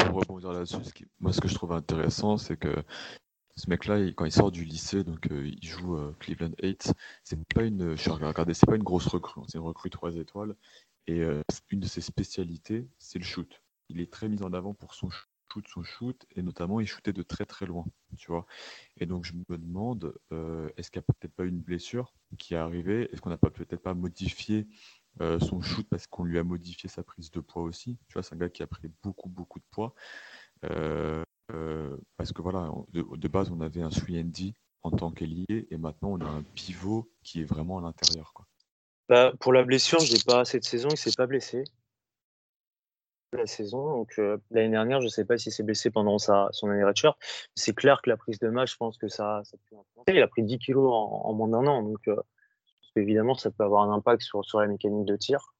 [0.07, 0.77] Pour rebondir là-dessus,
[1.21, 2.85] moi ce que je trouve intéressant, c'est que
[3.57, 7.45] ce mec-là, quand il sort du lycée, donc euh, il joue euh, Cleveland 8, c'est
[7.49, 10.57] pas une, je regardé, c'est pas une grosse recrue, hein, c'est une recrue 3 étoiles.
[11.07, 13.63] Et euh, une de ses spécialités, c'est le shoot.
[13.89, 17.13] Il est très mis en avant pour son shoot, son shoot, et notamment il shootait
[17.13, 17.85] de très très loin,
[18.17, 18.47] tu vois.
[18.97, 20.15] Et donc je me demande,
[20.77, 23.13] est-ce qu'il n'y a peut-être pas une blessure qui est arrivée?
[23.13, 24.67] Est-ce qu'on n'a pas peut-être pas modifié
[25.21, 28.35] son shoot parce qu'on lui a modifié sa prise de poids aussi Tu vois, c'est
[28.35, 29.95] un gars qui a pris beaucoup beaucoup de poids.
[31.53, 36.13] Euh, parce que voilà, de, base, on avait un 3D en tant qu'ailier et maintenant
[36.13, 38.33] on a un pivot qui est vraiment à l'intérieur.
[39.09, 41.65] Bah, pour la blessure, j'ai pas cette saison, il s'est pas blessé.
[43.33, 46.69] La saison, donc euh, l'année dernière, je sais pas s'il s'est blessé pendant sa, son
[46.69, 47.17] année redshirt.
[47.55, 50.13] C'est clair que la prise de match, je pense que ça, ça peut influencer.
[50.15, 52.09] Il a pris 10 kilos en, moins d'un an, donc
[52.97, 55.55] euh, évidemment, ça peut avoir un impact sur, sur la mécanique de tir.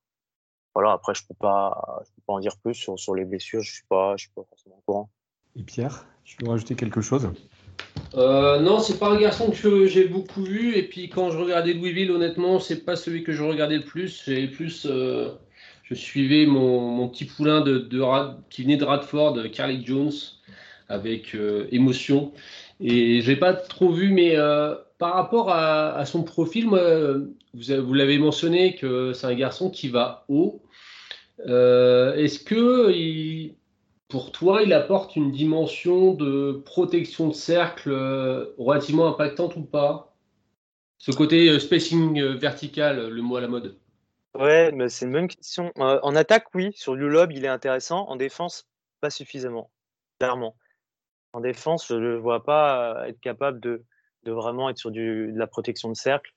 [0.75, 3.63] Voilà, après, je peux pas, je peux pas en dire plus sur, sur les blessures,
[3.63, 5.11] je suis pas, je suis pas forcément au courant.
[5.57, 7.31] Et Pierre, tu veux rajouter quelque chose?
[8.15, 10.77] Euh, non, c'est pas un garçon que j'ai beaucoup vu.
[10.77, 14.23] Et puis quand je regardais Louisville, honnêtement, c'est pas celui que je regardais le plus.
[14.27, 15.31] J'ai plus, euh,
[15.83, 17.89] je suivais mon, petit poulain de,
[18.51, 20.13] qui venait de Radford, Carly Jones,
[20.89, 22.33] avec euh, émotion.
[22.81, 26.81] Et j'ai pas trop vu, mais euh, par rapport à, son profil, moi,
[27.55, 30.63] vous, l'avez mentionné que c'est un garçon qui va haut.
[31.41, 32.93] Est-ce que
[34.13, 40.15] pour toi, il apporte une dimension de protection de cercle euh, relativement impactante ou pas?
[40.99, 43.79] Ce côté euh, spacing euh, vertical, le mot à la mode.
[44.39, 45.73] Ouais, mais c'est une bonne question.
[45.77, 46.73] en attaque, oui.
[46.75, 48.07] Sur le lob, il est intéressant.
[48.07, 48.69] En défense,
[49.01, 49.71] pas suffisamment.
[50.21, 50.57] Clairement.
[51.33, 53.83] En défense, je ne vois pas être capable de,
[54.31, 56.33] vraiment être sur du, de la protection de cercle.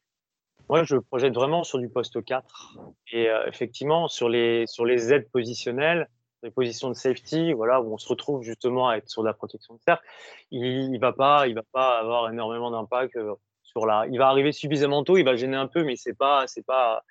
[0.70, 2.80] Moi, je projette vraiment sur du poste 4.
[3.12, 6.10] Et effectivement, sur les, sur les aides positionnelles,
[6.46, 9.76] des positions de safety, voilà, où on se retrouve justement à être sur la protection
[9.76, 10.06] de cercle,
[10.52, 14.06] il, ne va pas, va pas avoir énormément d'impact euh, sur la.
[14.08, 17.04] Il va arriver suffisamment tôt, il va gêner un peu, mais c'est pas, c'est pas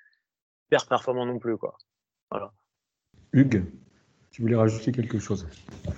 [0.67, 1.77] hyper performant non plus, quoi.
[3.33, 3.65] Hugues,
[4.35, 5.47] tu voulais rajouter quelque chose?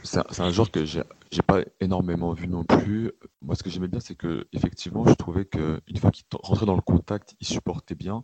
[0.03, 1.01] C'est un, genre que j'ai
[1.47, 3.11] pas énormément vu non plus.
[3.41, 6.75] Moi, ce que j'aimais bien, c'est que effectivement, je trouvais qu'une fois qu'il rentrait dans
[6.75, 8.23] le contact, il supportait bien,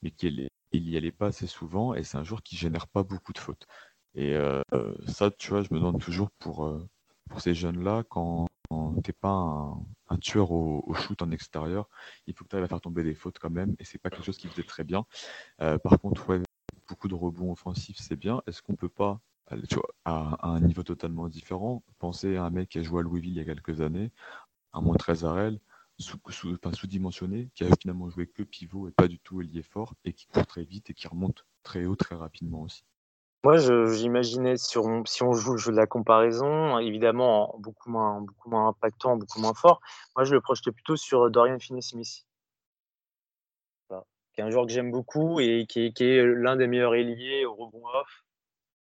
[0.00, 1.92] mais qu'il n'y allait pas assez souvent.
[1.92, 3.66] Et c'est un joueur qui génère pas beaucoup de fautes.
[4.14, 4.62] Et euh,
[5.08, 6.88] ça, tu vois, je me demande toujours pour, euh,
[7.28, 9.74] pour ces jeunes-là, quand, quand t'es pas
[10.08, 11.88] un, tueur au, shoot en extérieur,
[12.28, 14.08] il faut que tu arrives à faire tomber des fautes quand même, et c'est pas
[14.08, 15.04] quelque chose qui faisait très bien.
[15.62, 16.40] Euh, par contre, ouais,
[16.88, 18.40] beaucoup de rebonds offensifs, c'est bien.
[18.46, 19.20] Est-ce qu'on peut pas,
[20.04, 23.38] à, un niveau totalement différent, penser à un mec qui a joué à Louisville il
[23.38, 24.10] y a quelques années,
[24.72, 25.60] un moins 13 Arel,
[25.98, 30.12] sous-dimensionné, sous, qui a finalement joué que pivot et pas du tout ailier fort, et
[30.12, 32.84] qui court très vite et qui remonte très haut très rapidement aussi.
[33.44, 38.24] Moi, j'imaginais si on, joue le jeu de la comparaison, évidemment beaucoup moins,
[38.68, 39.80] impactant, beaucoup moins fort.
[40.16, 42.26] Moi, je le projetais plutôt sur Dorian Finney-Smith,
[43.88, 46.96] qui est un joueur que j'aime beaucoup et qui est, qui est l'un des meilleurs
[46.96, 48.24] ailiers au rebond off,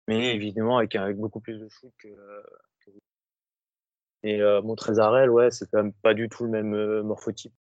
[0.08, 2.08] mais évidemment avec, avec beaucoup plus de shoot que.
[4.24, 7.52] Et euh, Montrezarel, ouais, c'est quand même pas du tout le même euh, morphotype.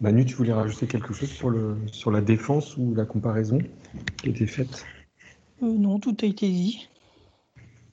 [0.00, 3.58] Manu, tu voulais rajouter quelque chose sur, le, sur la défense ou la comparaison
[4.18, 4.86] qui était faite?
[5.62, 6.88] Euh, non, tout a été dit.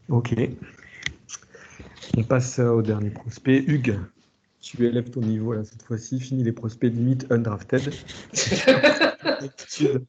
[0.07, 0.35] Ok.
[2.15, 3.63] On passe au dernier prospect.
[3.65, 3.97] Hugues,
[4.59, 6.19] tu élèves ton niveau là cette fois-ci.
[6.19, 7.91] Fini les prospects limite undrafted.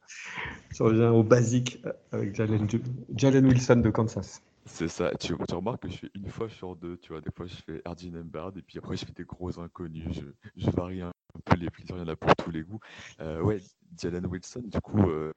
[0.73, 1.81] tu reviens au basique
[2.11, 4.41] avec Jalen, Wilson de Kansas.
[4.65, 7.45] C'est ça, tu, remarques que je fais une fois sur deux, tu vois, des fois
[7.45, 10.23] je fais Erdin Embard et puis après je fais des gros inconnus,
[10.55, 11.11] je, varie un
[11.43, 12.79] peu les plaisirs, il y en a pour tous les goûts.
[13.19, 13.59] Euh, ouais,
[14.01, 15.33] Jalen Wilson, du coup, euh,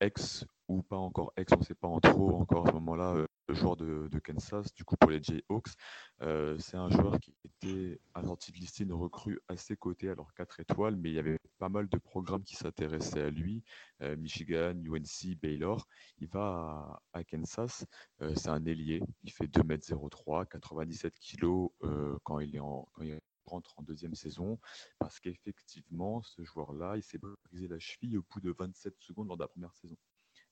[0.00, 3.14] ex ou pas encore ex, on ne sait pas en trop encore à ce moment-là,
[3.16, 5.72] euh, le joueur de, Kansas, du coup pour les Jayhawks.
[6.22, 10.32] Euh, c'est un joueur qui était à de liste une recrue à ses côtés, alors
[10.34, 13.64] 4 étoiles, mais il y avait pas mal de programmes qui s'intéressaient à lui,
[14.02, 15.88] euh, Michigan, UNC, Baylor.
[16.18, 17.84] Il va à, Kansas,
[18.20, 21.70] c'est un ailier, il fait 2m03, 97 kg
[22.22, 24.60] quand il quand il rentre en deuxième saison,
[25.00, 29.36] parce qu'effectivement, ce joueur-là, il s'est brisé la cheville au bout de 27 secondes lors
[29.36, 29.96] de la première saison.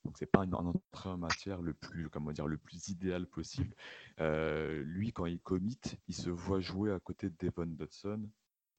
[0.05, 3.75] Donc c'est pas un, entrée en matière le plus, comment dire, le plus idéal possible.
[4.21, 8.29] Euh, lui, quand il commit, il se voit jouer à côté de Devon Dodson,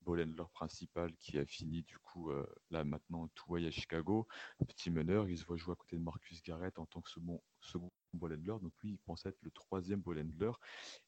[0.01, 2.31] ball handler principal qui a fini du coup
[2.71, 4.27] là maintenant tout à Chicago,
[4.67, 7.41] petit meneur, il se voit jouer à côté de Marcus Garrett en tant que second,
[7.59, 10.51] second ball handler, donc lui il pensait être le troisième ball handler,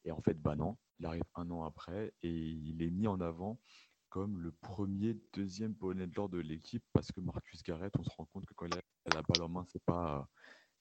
[0.04, 3.20] et en fait bah non, il arrive un an après et il est mis en
[3.20, 3.58] avant
[4.12, 8.26] comme le premier, deuxième ball handler de l'équipe parce que Marcus Garrett, on se rend
[8.26, 8.82] compte que quand il a
[9.14, 10.28] la balle en main, c'est pas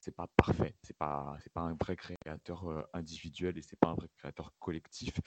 [0.02, 3.96] c'est pas parfait, c'est pas c'est pas un vrai créateur individuel et c'est pas un
[3.96, 5.18] vrai créateur collectif.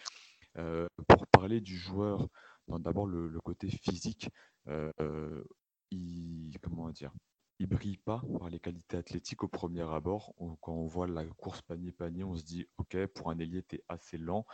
[1.09, 2.29] pour parler du joueur
[2.69, 4.29] d'abord le, côté physique,
[4.69, 5.43] euh,
[5.91, 7.13] il, comment dire,
[7.59, 10.35] il brille pas par les qualités athlétiques au premier abord.
[10.61, 13.85] quand on voit la course panier-panier, on se dit, ok, pour un ailier, tu es
[13.89, 14.45] assez lent,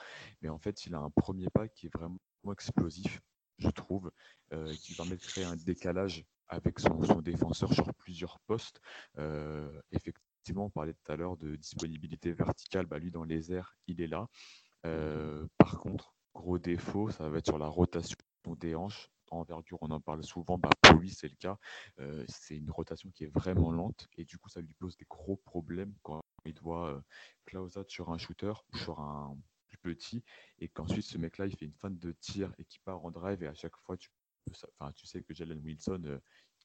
[0.41, 2.19] mais en fait, il a un premier pas qui est vraiment
[2.53, 3.21] explosif,
[3.61, 4.11] je trouve,
[4.53, 8.81] euh, qui permet de créer un décalage avec son, défenseur sur plusieurs postes.
[9.93, 14.01] effectivement, on parlait tout à l'heure de disponibilité verticale, bah, lui dans les airs, il
[14.01, 14.27] est là.
[15.59, 18.17] par contre, Gros défaut, ça va être sur la rotation
[18.59, 19.11] des hanches.
[19.31, 20.59] En verdure, on en parle souvent.
[20.59, 21.57] Bah, pour lui, c'est le cas.
[22.01, 25.07] Euh, c'est une rotation qui est vraiment lente et du coup, ça lui pose des
[25.09, 27.01] gros problèmes quand il doit euh,
[27.45, 29.37] close out sur un shooter ou sur un
[29.83, 30.23] petit
[30.59, 33.43] et qu'ensuite ce mec-là, il fait une fin de tir et qui part en drive
[33.43, 34.11] et à chaque fois, tu,
[34.79, 36.19] enfin, tu sais que Jalen Wilson, euh,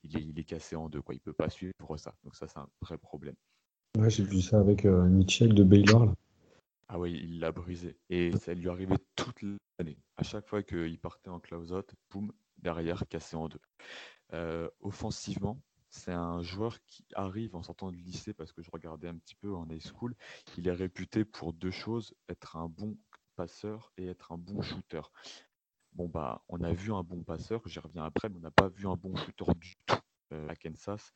[0.03, 1.01] il, est, il, est, cassé en deux.
[1.01, 1.15] Quoi.
[1.15, 2.15] Il peut pas suivre pour ça.
[2.23, 3.35] Donc ça, c'est un vrai problème.
[3.97, 6.05] Ouais, j'ai vu ça avec Mitchell de Baylor.
[6.05, 6.15] Là.
[6.87, 7.97] Ah oui, il l'a brisé.
[8.09, 9.97] Et ça lui arrivait toute l'année.
[10.17, 13.61] À chaque fois qu'il partait en close-out, boum, derrière, cassé en deux.
[14.33, 19.07] Euh, offensivement, c'est un joueur qui arrive en sortant de lycée, parce que je regardais
[19.07, 20.15] un petit peu en high school,
[20.57, 22.97] il est réputé pour deux choses, être un bon
[23.35, 25.01] passeur et être un bon shooter.
[25.93, 28.67] Bon, bah, on a vu un bon passeur, j'y reviens après, mais on n'a pas
[28.67, 29.95] vu un bon shooter du tout
[30.33, 31.13] euh, à Kansas.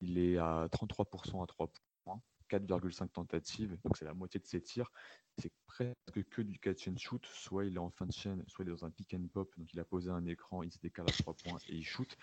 [0.00, 1.72] Il est à 33% à 3
[2.04, 2.22] points.
[2.48, 4.90] 4,5 tentatives, donc c'est la moitié de ses tirs.
[5.38, 7.24] C'est presque que du catch and shoot.
[7.26, 9.50] Soit il est en fin de chaîne, soit il est dans un pick and pop.
[9.56, 12.16] Donc il a posé un écran, il se décale à 3 points et il shoot.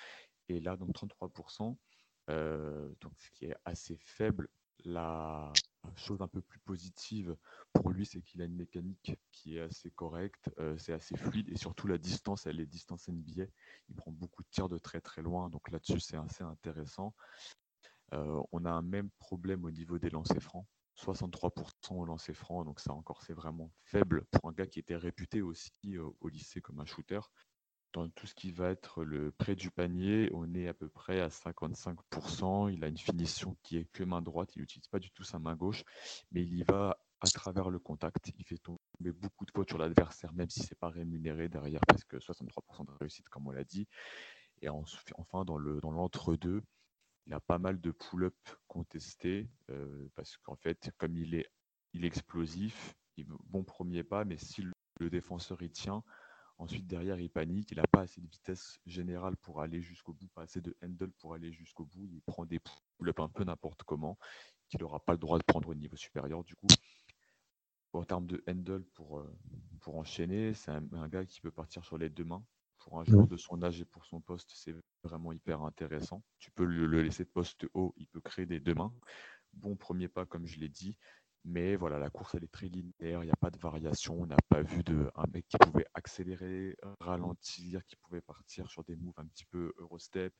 [0.47, 1.75] Et là, donc 33%,
[2.29, 4.49] euh, donc ce qui est assez faible.
[4.85, 5.51] La
[5.95, 7.35] chose un peu plus positive
[7.73, 11.49] pour lui, c'est qu'il a une mécanique qui est assez correcte, euh, c'est assez fluide
[11.49, 13.45] et surtout la distance, elle est distance NBA.
[13.89, 17.13] Il prend beaucoup de tirs de très très loin, donc là-dessus c'est assez intéressant.
[18.13, 20.65] Euh, on a un même problème au niveau des lancers francs.
[20.95, 24.97] 63% au lancer franc, donc ça encore c'est vraiment faible pour un gars qui était
[24.97, 27.21] réputé aussi euh, au lycée comme un shooter.
[27.93, 31.21] Dans tout ce qui va être le près du panier, on est à peu près
[31.21, 32.71] à 55%.
[32.71, 35.39] Il a une finition qui est que main droite, il n'utilise pas du tout sa
[35.39, 35.83] main gauche,
[36.31, 38.31] mais il y va à travers le contact.
[38.37, 41.81] Il fait tomber beaucoup de fautes sur l'adversaire, même si ce n'est pas rémunéré derrière,
[41.87, 43.87] parce que 63% de réussite, comme on l'a dit.
[44.61, 46.61] Et enfin, dans l'entre-deux,
[47.25, 48.35] il a pas mal de pull-up
[48.67, 51.47] contestés euh, parce qu'en fait, comme il est,
[51.93, 52.95] il est explosif,
[53.45, 54.63] bon premier pas, mais si
[54.99, 56.03] le, défenseur y tient,
[56.59, 60.27] ensuite derrière il panique, il n'a pas assez de vitesse générale pour aller jusqu'au bout,
[60.35, 62.59] pas assez de handle pour aller jusqu'au bout, il prend des
[62.97, 64.17] pull-up un peu n'importe comment,
[64.67, 66.67] qu'il n'aura pas le droit de prendre au niveau supérieur du coup.
[67.93, 69.35] En termes de handle pour, euh,
[69.79, 72.45] pour enchaîner, c'est un, un, gars qui peut partir sur les deux mains,
[72.79, 76.23] pour un joueur de son âge et pour son poste, c'est vraiment hyper intéressant.
[76.39, 78.93] Tu peux le, laisser de poste haut, il peut créer des deux mains.
[79.53, 80.95] Bon premier pas, comme je l'ai dit.
[81.45, 84.21] Mais voilà, la course, elle est très linéaire, il n'y a pas de variation.
[84.21, 88.83] On n'a pas vu de, un mec qui pouvait accélérer, ralentir, qui pouvait partir sur
[88.83, 90.33] des moves un petit peu Eurostep,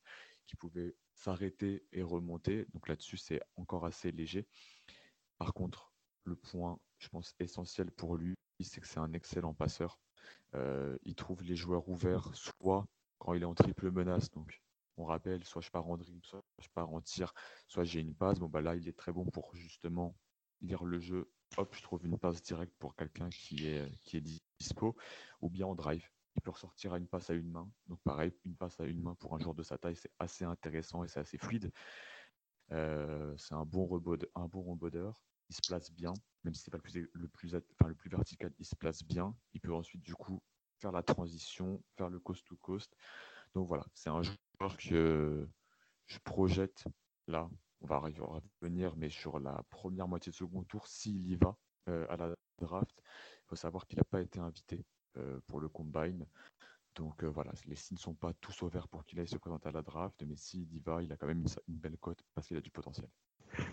[0.45, 2.65] qui pouvait s'arrêter et remonter.
[2.73, 4.47] Donc là-dessus, c'est encore assez léger.
[5.37, 5.93] Par contre,
[6.25, 9.99] le point, je pense, essentiel pour lui, c'est que c'est un excellent passeur.
[10.55, 12.85] Euh, il trouve les joueurs ouverts, soit
[13.19, 14.61] quand il est en triple menace, donc
[14.97, 17.33] on rappelle, soit je pars en dribble, soit je pars en tir,
[17.67, 18.39] soit j'ai une passe.
[18.39, 20.15] Bon, bah là, il est très bon pour justement
[20.61, 21.31] lire le jeu.
[21.57, 24.95] Hop, je trouve une passe directe pour quelqu'un qui est, qui est dispo,
[25.41, 26.07] ou bien en drive.
[26.35, 27.69] Il peut ressortir à une passe à une main.
[27.87, 30.45] Donc, pareil, une passe à une main pour un joueur de sa taille, c'est assez
[30.45, 31.71] intéressant et c'est assez fluide.
[32.71, 33.89] Euh, c'est un bon
[34.35, 34.77] un bon
[35.49, 38.09] il se place bien, même si c'est pas le plus, le plus, enfin, le plus
[38.09, 39.35] vertical, il se place bien.
[39.53, 40.41] Il peut ensuite du coup
[40.79, 42.95] faire la transition, faire le coast to coast.
[43.55, 45.49] Donc voilà, c'est un joueur que
[46.05, 46.85] je projette
[47.27, 47.49] là.
[47.81, 51.55] On va revenir, mais sur la première moitié de second tour, s'il y va
[51.87, 54.85] euh, à la draft, il faut savoir qu'il n'a pas été invité
[55.17, 56.25] euh, pour le combine.
[56.95, 59.69] Donc euh, voilà, les signes ne sont pas tous ouverts pour qu'il aille se présenter
[59.69, 62.47] à la draft, mais s'il y va, il a quand même une belle cote parce
[62.47, 63.07] qu'il a du potentiel.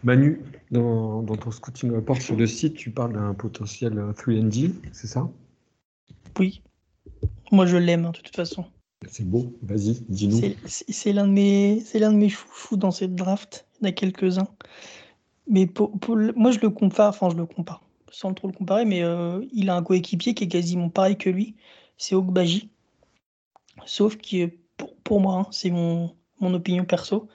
[0.05, 5.29] Manu, dans, ton scouting report sur le site, tu parles d'un potentiel 3D, c'est ça?
[6.39, 6.63] Oui.
[7.53, 8.65] Moi, je l'aime, hein, de toute façon.
[9.09, 10.55] C'est beau, vas-y, dis-nous.
[10.67, 12.33] C'est l'un de mes, c'est l'un de mes
[12.73, 13.67] dans cette draft.
[13.81, 14.49] Il y en a quelques-uns.
[15.49, 15.93] Mais pour,
[16.35, 19.71] moi, je le compare, enfin, je le compare, sans trop le comparer, mais euh, il
[19.71, 21.55] a un coéquipier qui est quasiment pareil que lui.
[21.99, 22.71] C'est Ogbaji.
[23.85, 27.29] Sauf que pour, pour moi, hein, c'est mon, mon opinion perso,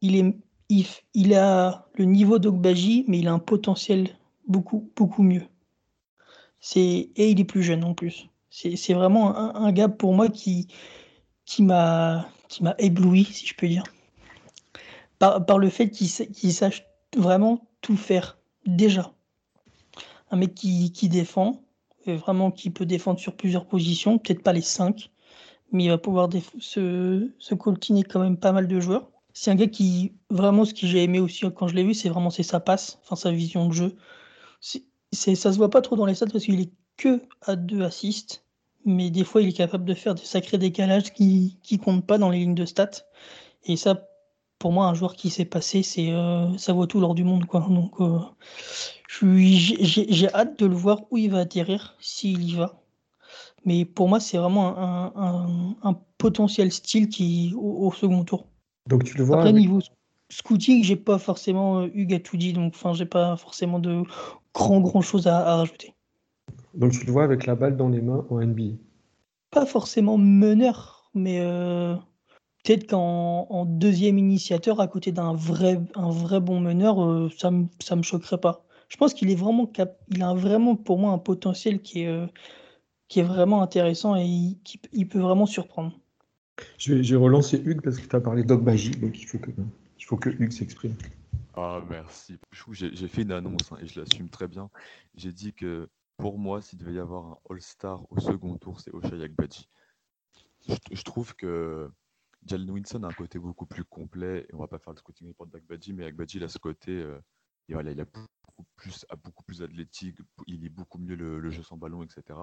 [0.00, 0.34] il, est,
[0.70, 4.08] il, il a le niveau d'Ogbaji, mais il a un potentiel
[4.48, 5.44] beaucoup, beaucoup mieux.
[6.74, 8.29] Et il est plus jeune en plus.
[8.50, 10.66] C'est vraiment un, un, gars pour moi qui,
[11.44, 12.26] qui m'a
[12.78, 13.84] ébloui, si je peux dire.
[15.18, 16.84] Par, par le fait qu'il sache
[17.16, 19.12] vraiment tout faire, déjà.
[20.30, 21.62] Un mec qui, qui défend,
[22.06, 25.10] vraiment qui peut défendre sur plusieurs positions, peut-être pas les cinq,
[25.72, 26.28] mais il va pouvoir
[26.58, 29.10] se, se coltiner quand même pas mal de joueurs.
[29.32, 32.08] C'est un gars qui, vraiment, ce que j'ai aimé aussi quand je l'ai vu, c'est
[32.08, 33.96] vraiment sa passe, enfin sa vision de jeu.
[34.60, 37.82] C'est, ça se voit pas trop dans les stats parce qu'il est que à deux
[37.82, 38.44] assists,
[38.84, 42.18] mais des fois il est capable de faire des sacrés décalages qui qui comptent pas
[42.18, 43.06] dans les lignes de stats.
[43.64, 44.06] Et ça,
[44.58, 47.46] pour moi, un joueur qui s'est passé, c'est euh, ça vaut tout lors du monde,
[47.46, 47.66] quoi.
[47.68, 48.18] Donc, euh,
[49.22, 52.80] j'ai hâte de le voir où il va atterrir, s'il y va.
[53.64, 58.46] Mais pour moi, c'est vraiment un, un, un, potentiel style qui au, au, second tour.
[58.86, 59.36] Donc tu le vois.
[59.36, 59.60] Après, avec...
[59.60, 59.80] niveau
[60.30, 64.02] scouting, j'ai pas forcément eu Gattuidi, donc enfin, j'ai pas forcément de
[64.54, 65.94] grand grand chose à, à, rajouter.
[66.74, 68.76] Donc tu le vois avec la balle dans les mains en NBA.
[69.50, 71.94] Pas forcément meneur, mais euh,
[72.64, 77.50] peut-être qu'en en deuxième initiateur, à côté d'un vrai, un vrai bon meneur, euh, ça
[77.50, 78.64] me ça me choquerait pas.
[78.88, 82.08] Je pense qu'il est vraiment cap il a vraiment pour moi un potentiel qui est
[82.08, 82.26] euh,
[83.08, 85.98] qui est vraiment intéressant et il, qui, il peut vraiment surprendre.
[86.78, 89.38] Je vais, je vais, relancer Hugues parce que tu as parlé d'Ogbaji, donc il faut
[89.38, 89.50] que,
[89.98, 90.94] il faut que Hugues s'exprime.
[91.54, 92.38] Ah, merci.
[92.70, 94.70] J'ai fait une annonce hein, et je l'assume très bien.
[95.16, 95.88] J'ai dit que
[96.20, 99.68] pour moi, s'il devait y avoir un All-Star au second tour, c'est Oshai Agbaji.
[100.68, 101.90] Je, trouve que
[102.44, 105.28] Jalen Winson a un côté beaucoup plus complet et on va pas faire le scouting
[105.28, 106.92] report d'Agbaji, mais Agbaji il a ce côté.
[106.92, 107.18] Euh,
[107.68, 112.02] il a beaucoup plus, beaucoup plus athlétique, il lit beaucoup mieux le, jeu sans ballon,
[112.02, 112.38] etc.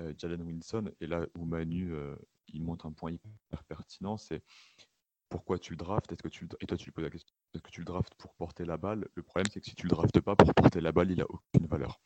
[0.00, 2.16] Euh, Jalen Winson, et là où Manu, euh,
[2.48, 4.42] il montre un point hyper pertinent, c'est
[5.28, 7.62] pourquoi tu le draftes Est-ce que tu et toi tu lui poses la question est-ce
[7.62, 9.08] que tu le draftes pour porter la balle?
[9.14, 11.26] Le problème c'est que si tu le draftes pas pour porter la balle, il a
[11.28, 12.00] aucune valeur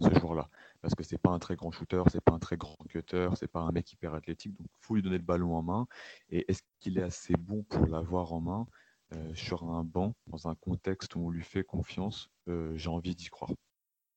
[0.00, 0.48] ce jour-là,
[0.80, 3.50] parce que c'est pas un très grand shooter, c'est pas un très grand cutter, c'est
[3.50, 5.86] pas un mec hyper athlétique, donc faut lui donner le ballon en main.
[6.30, 8.66] Et est-ce qu'il est assez bon pour l'avoir en main
[9.14, 13.16] euh, sur un banc, dans un contexte où on lui fait confiance, euh, j'ai envie
[13.16, 13.50] d'y croire.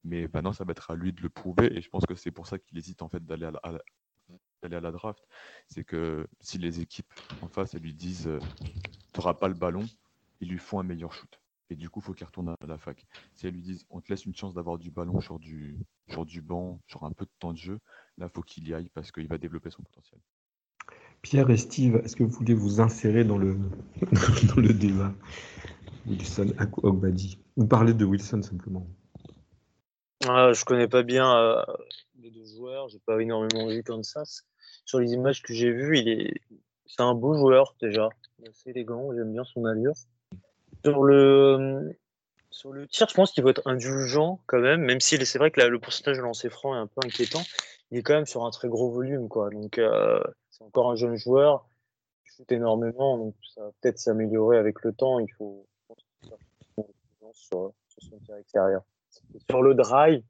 [0.04, 2.32] Mais maintenant, ça va être à lui de le prouver, et je pense que c'est
[2.32, 3.72] pour ça qu'il hésite en fait d'aller à,
[4.62, 5.24] la draft.
[5.68, 7.12] C'est que si les équipes
[7.42, 8.40] en face elles lui disent euh,
[9.14, 9.86] tu n'auras pas le ballon,
[10.40, 11.40] ils lui font un meilleur shoot.
[11.70, 13.06] Et du coup, il faut qu'il retourne à la fac.
[13.34, 16.26] Si elles lui disent on te laisse une chance d'avoir du ballon sur du, sur
[16.26, 17.80] du banc, sur un peu de temps de jeu,
[18.18, 20.20] là, il faut qu'il y aille parce qu'il va développer son potentiel.
[21.22, 23.58] Pierre et Steve, est-ce que vous voulez vous insérer dans le,
[24.56, 25.14] dans le débat?
[26.06, 26.54] Wilson
[26.84, 28.86] Ogbadi Vous parlez de Wilson simplement.
[30.28, 31.64] Ah, je connais pas bien euh,
[32.20, 34.46] les deux joueurs, j'ai pas énormément vu Kansas.
[34.86, 36.34] Sur les images que j'ai vues, il est,
[36.86, 38.10] c'est un beau joueur déjà,
[38.48, 39.94] assez élégant, j'aime bien son allure.
[40.84, 41.98] Sur le,
[42.50, 45.52] sur le tir, je pense qu'il va être indulgent quand même, même si c'est vrai
[45.52, 47.42] que le pourcentage de lancer franc est un peu inquiétant.
[47.92, 49.50] Il est quand même sur un très gros volume, quoi.
[49.50, 50.20] Donc euh,
[50.50, 51.68] c'est encore un jeune joueur,
[52.26, 55.20] il shoot énormément, donc ça va peut-être s'améliorer avec le temps.
[55.20, 55.66] Il faut
[57.34, 58.84] sur, sur son tir extérieur.
[59.50, 60.24] Sur le drive,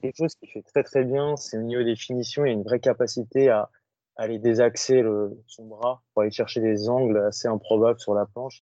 [0.00, 2.54] quelque chose qui fait très très bien, c'est au niveau des finitions, il y a
[2.54, 3.70] une vraie capacité à,
[4.16, 5.02] aller désaxer
[5.46, 8.62] son bras pour aller chercher des angles assez improbables sur la planche,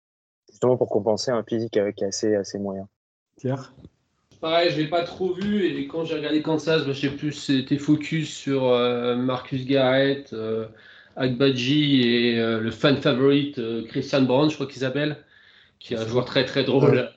[0.55, 2.87] justement pour compenser un physique avec assez, assez moyen.
[3.37, 3.73] Pierre?
[4.39, 7.33] Pareil, je l'ai pas trop vu et quand j'ai regardé Kansas, bah, je sais plus,
[7.33, 10.67] c'était focus sur euh, Marcus Garrett, euh,
[11.17, 15.17] Agbaji et euh, le fan favorite euh, Christian Brown, je crois qu'il s'appelle,
[15.79, 16.95] qui est un joueur très très drôle.
[16.95, 17.09] Ouais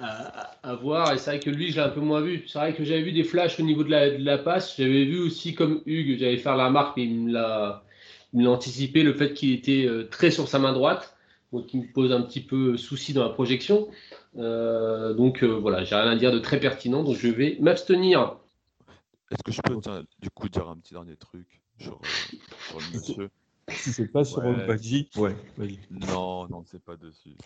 [0.00, 1.12] à, à, voir.
[1.12, 2.44] Et c'est vrai que lui, je l'ai un peu moins vu.
[2.46, 4.76] C'est vrai que j'avais vu des flashs au niveau de la, de la passe.
[4.76, 7.82] J'avais vu aussi, comme Hugues, j'avais fait la remarque, mais il me l'a
[8.50, 11.16] anticipé, le fait qu'il était euh, très sur sa main droite.
[11.52, 13.88] Donc, il me pose un petit peu souci dans la projection.
[14.36, 17.02] Euh, donc, euh, voilà, j'ai rien à dire de très pertinent.
[17.02, 18.36] Donc, je vais m'abstenir.
[19.30, 22.00] Est-ce que je peux dire, du coup dire un petit dernier truc sur,
[22.68, 23.30] sur le monsieur?
[23.68, 24.66] Si c'est pas sur ouais.
[24.66, 25.36] Badji, ouais,
[25.90, 27.36] Non, non, c'est pas dessus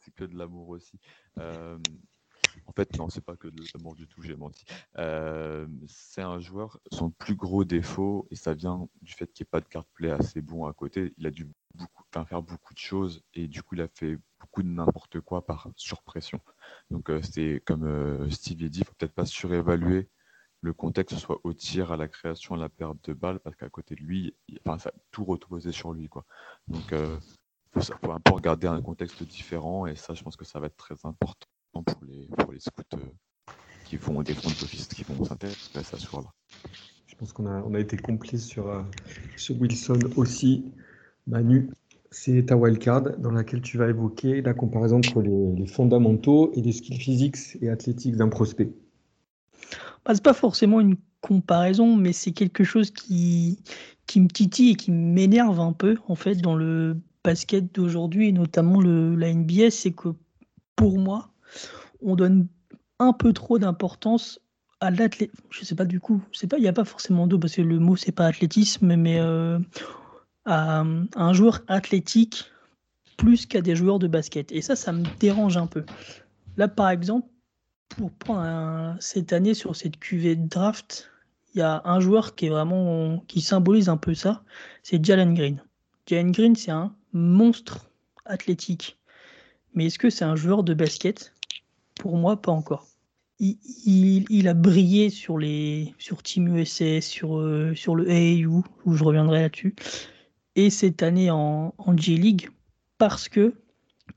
[0.00, 0.98] c'est que de l'amour aussi.
[1.38, 1.78] Euh,
[2.66, 4.64] en fait, non, c'est pas que de l'amour du tout, j'ai menti.
[4.98, 9.48] Euh, c'est un joueur, son plus gros défaut, et ça vient du fait qu'il n'y
[9.48, 11.48] ait pas de carte play assez bon à côté, il a dû
[12.22, 15.68] faire beaucoup de choses, et du coup, il a fait beaucoup de n'importe quoi par
[15.76, 16.40] surpression.
[16.90, 20.08] Donc, euh, c'est comme euh, Steve dit, il faut peut-être pas surévaluer
[20.64, 23.68] le contexte, soit au tir, à la création, à la perte de balles, parce qu'à
[23.68, 26.08] côté de lui, il, enfin, ça tout reposait sur lui.
[26.08, 26.24] Quoi.
[26.68, 27.18] Donc, euh,
[27.76, 30.60] il faut, faut, un peu regarder un contexte différent et ça, je pense que ça
[30.60, 33.50] va être très important pour les, scouts euh,
[33.84, 36.32] qui vont des front office qui vont s'intéresser à ce soir-là.
[37.06, 38.82] Je pense qu'on a, été complet sur, euh,
[39.36, 40.72] sur Wilson aussi.
[41.26, 41.70] Manu,
[42.14, 46.72] c'est ta wildcard dans laquelle tu vas évoquer la comparaison entre les, fondamentaux et les
[46.72, 48.70] skills physiques et athlétiques d'un prospect.
[50.04, 53.58] Bah, c'est pas forcément une comparaison, mais c'est quelque chose qui,
[54.06, 58.32] qui me titille et qui m'énerve un peu en fait dans le basket d'aujourd'hui et
[58.32, 60.10] notamment le, la NBA, c'est que
[60.76, 61.30] pour moi,
[62.00, 62.46] on donne
[63.00, 64.40] un peu trop d'importance
[64.80, 65.42] à l'athlétisme.
[65.50, 67.96] Je sais pas du coup, il n'y a pas forcément d'eau parce que le mot
[67.96, 69.58] c'est pas athlétisme, mais euh,
[70.44, 70.84] à,
[71.16, 72.44] un joueur athlétique
[73.16, 74.50] plus qu'à des joueurs de basket.
[74.52, 75.84] Et ça, ça me dérange un peu.
[76.56, 77.28] Là, par exemple,
[77.88, 81.10] pour prendre cette année sur cette cuvée de draft,
[81.54, 84.42] il y a un joueur qui est vraiment qui symbolise un peu ça,
[84.82, 85.62] c'est Jalen Green.
[86.06, 87.90] Jalen Green, c'est un monstre
[88.24, 88.98] athlétique.
[89.74, 91.32] Mais est-ce que c'est un joueur de basket?
[91.94, 92.86] Pour moi, pas encore.
[93.40, 99.04] Il, a brillé sur les sur Team USA, sur, euh, sur le AAU, où je
[99.04, 99.74] reviendrai là-dessus
[100.56, 102.50] et cette année en, J-League
[102.98, 103.54] parce que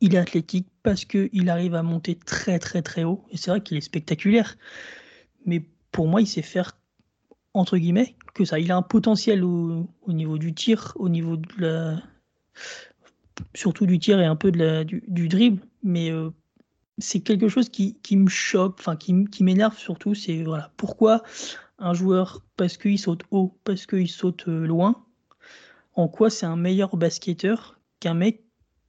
[0.02, 3.24] il est athlétique, parce qu'il arrive à monter très très très haut.
[3.32, 4.58] Et c'est vrai qu'il est spectaculaire.
[5.46, 6.78] Mais pour moi, il sait faire,
[7.54, 8.60] entre guillemets, que ça.
[8.60, 12.04] Il a un potentiel au, niveau du tir, au niveau de la.
[13.56, 15.62] Surtout du tir et un peu du, dribble.
[15.84, 16.32] Mais euh,
[16.98, 20.16] c'est quelque chose qui, me choque, enfin qui, qui m'énerve surtout.
[20.16, 21.24] C'est voilà, pourquoi
[21.80, 25.07] un joueur, parce qu'il saute haut, parce qu'il saute euh, loin,
[25.98, 28.44] en quoi c'est un meilleur basketteur qu'un mec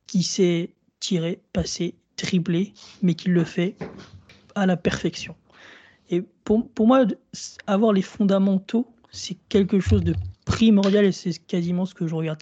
[0.06, 3.76] qui sait tirer, passer, dribbler, mais qui le fait
[4.54, 5.34] à la perfection.
[6.10, 7.06] Et pour, pour moi,
[7.66, 12.40] avoir les fondamentaux, c'est quelque chose de primordial et c'est quasiment ce que je regarde.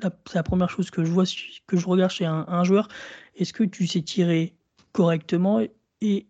[0.00, 1.24] C'est la première chose que je vois,
[1.66, 2.88] que je regarde chez un, joueur.
[3.36, 4.54] Est-ce que tu sais tirer
[4.92, 5.60] correctement
[6.00, 6.26] et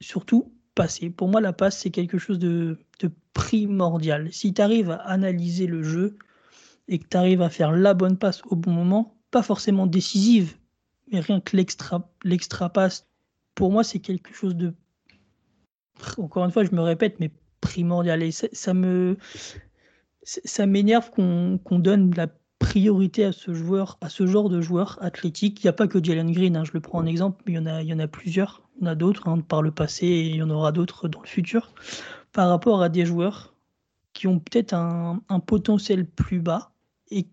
[0.00, 1.10] surtout passer?
[1.10, 4.32] Pour moi, la passe, c'est quelque chose de, de primordial.
[4.32, 6.16] Si tu arrives à analyser le jeu,
[6.88, 10.56] et que tu arrives à faire la bonne passe au bon moment, pas forcément décisive,
[11.10, 13.06] mais rien que l'extra, passe,
[13.54, 14.74] pour moi, c'est quelque chose de.
[16.18, 17.30] Encore une fois, je me répète, mais
[17.60, 18.22] primordial.
[18.22, 19.16] Et ça, me.
[20.22, 22.28] Ça m'énerve qu'on, donne la
[22.58, 25.62] priorité à ce joueur, à ce genre de joueur athlétique.
[25.62, 27.56] Il n'y a pas que Jalen Green, hein, je le prends en exemple, mais il
[27.56, 28.62] y en a, il y en a plusieurs.
[28.76, 31.08] Il y en a d'autres hein, par le passé et il y en aura d'autres
[31.08, 31.72] dans le futur.
[32.32, 33.54] Par rapport à des joueurs
[34.12, 36.72] qui ont peut-être un potentiel plus bas,
[37.10, 37.26] et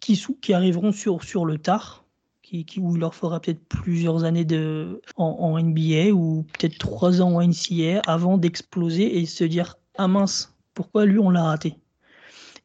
[0.00, 2.04] qui, qui arriveront sur, sur le tard,
[2.42, 7.22] qui, qui, où il leur faudra peut-être plusieurs années de, en, NBA ou peut-être trois
[7.22, 11.76] ans en NCA avant d'exploser et se dire Ah mince, pourquoi lui on l'a raté?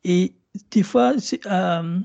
[0.04, 0.34] Et
[0.72, 1.14] des fois,
[1.46, 2.00] euh,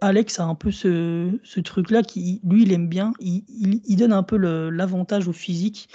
[0.00, 3.12] Alex a un peu ce, ce truc-là qui, lui, il aime bien.
[3.20, 3.42] Il,
[3.84, 5.88] il, donne un peu l'avantage au physique.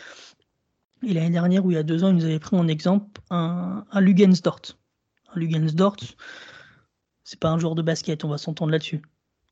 [1.05, 3.22] Et l'année dernière, ou il y a deux ans, il nous avait pris en exemple
[3.30, 4.62] un, un Lugensdort.
[5.34, 5.97] Un Lugensdort,
[7.32, 9.01] c'est pas un joueur de basket, on va s'entendre là-dessus.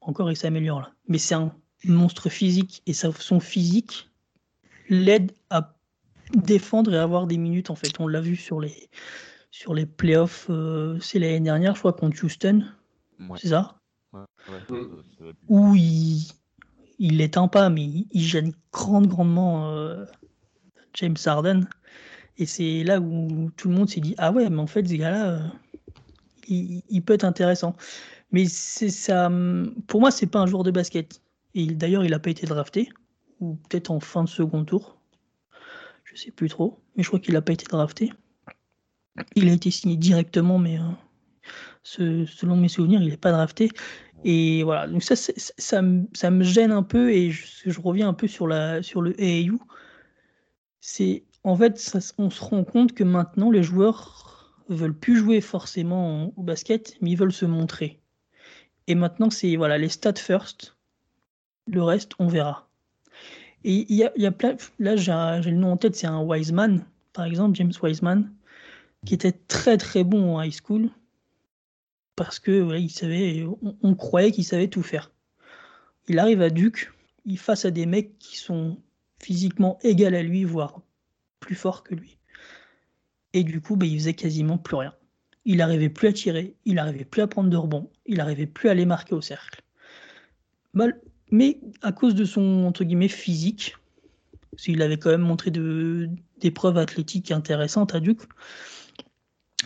[0.02, 0.92] Encore, il s'améliore là.
[1.08, 1.54] Mais c'est un
[1.86, 4.10] monstre physique et son physique
[4.90, 5.78] l'aide à
[6.36, 7.98] défendre et avoir des minutes en fait.
[8.02, 8.90] On l'a vu sur les
[9.50, 12.66] sur les playoffs, euh, c'est l'année dernière, je crois contre Houston,
[13.38, 13.80] c'est ça?
[14.12, 14.26] Ouais,
[15.48, 16.28] Où il
[17.00, 20.04] il l'éteint pas, mais il, gêne grande, grandement euh,
[20.96, 21.62] James Harden.
[22.38, 24.96] Et c'est là où tout le monde s'est dit ah ouais, mais en fait ce
[24.96, 25.30] gars-là.
[25.30, 25.40] Euh,
[26.50, 27.76] il, peut être intéressant.
[28.32, 29.32] Mais c'est ça.
[29.88, 31.22] Pour moi, c'est pas un joueur de basket.
[31.56, 32.90] Et d'ailleurs, il n'a pas été drafté,
[33.40, 34.98] ou peut-être en fin de second tour.
[36.04, 38.12] Je sais plus trop, mais je crois qu'il n'a pas été drafté.
[39.36, 43.70] Il a été signé directement, mais euh, selon mes souvenirs, il n'est pas drafté.
[44.26, 45.32] Et voilà, donc ça, ça,
[46.14, 49.60] ça, me gêne un peu et je, reviens un peu sur, la, sur le AAU.
[50.82, 54.30] C'est en fait, on se rend compte que maintenant les joueurs
[54.70, 58.00] veulent plus jouer forcément au basket, mais ils veulent se montrer.
[58.88, 60.78] Et maintenant, c'est voilà, les stats first.
[61.68, 62.70] Le reste, on verra.
[63.64, 64.56] Et il y a, plein.
[64.80, 68.32] Là, j'ai le nom en tête, c'est un Wiseman, par exemple, James Wiseman,
[69.06, 70.90] qui était très très bon en high school.
[72.16, 72.68] Parce que
[73.82, 75.12] on, croyait qu'il savait tout faire.
[76.08, 76.92] Il arrive à Duke,
[77.26, 78.78] il face à des mecs qui sont
[79.22, 80.82] physiquement égaux à lui, voire
[81.40, 82.19] plus forts que lui.
[83.34, 84.94] Et du coup, bah, il faisait quasiment plus rien.
[85.46, 88.70] Il n'arrivait plus à tirer, il n'arrivait plus à prendre de rebond, il n'arrivait plus
[88.70, 89.64] à les marquer au cercle.
[91.32, 93.76] Mais à cause de son entre guillemets physique,
[94.58, 96.10] s'il avait quand même montré de,
[96.40, 98.22] des preuves athlétiques intéressantes à Duke,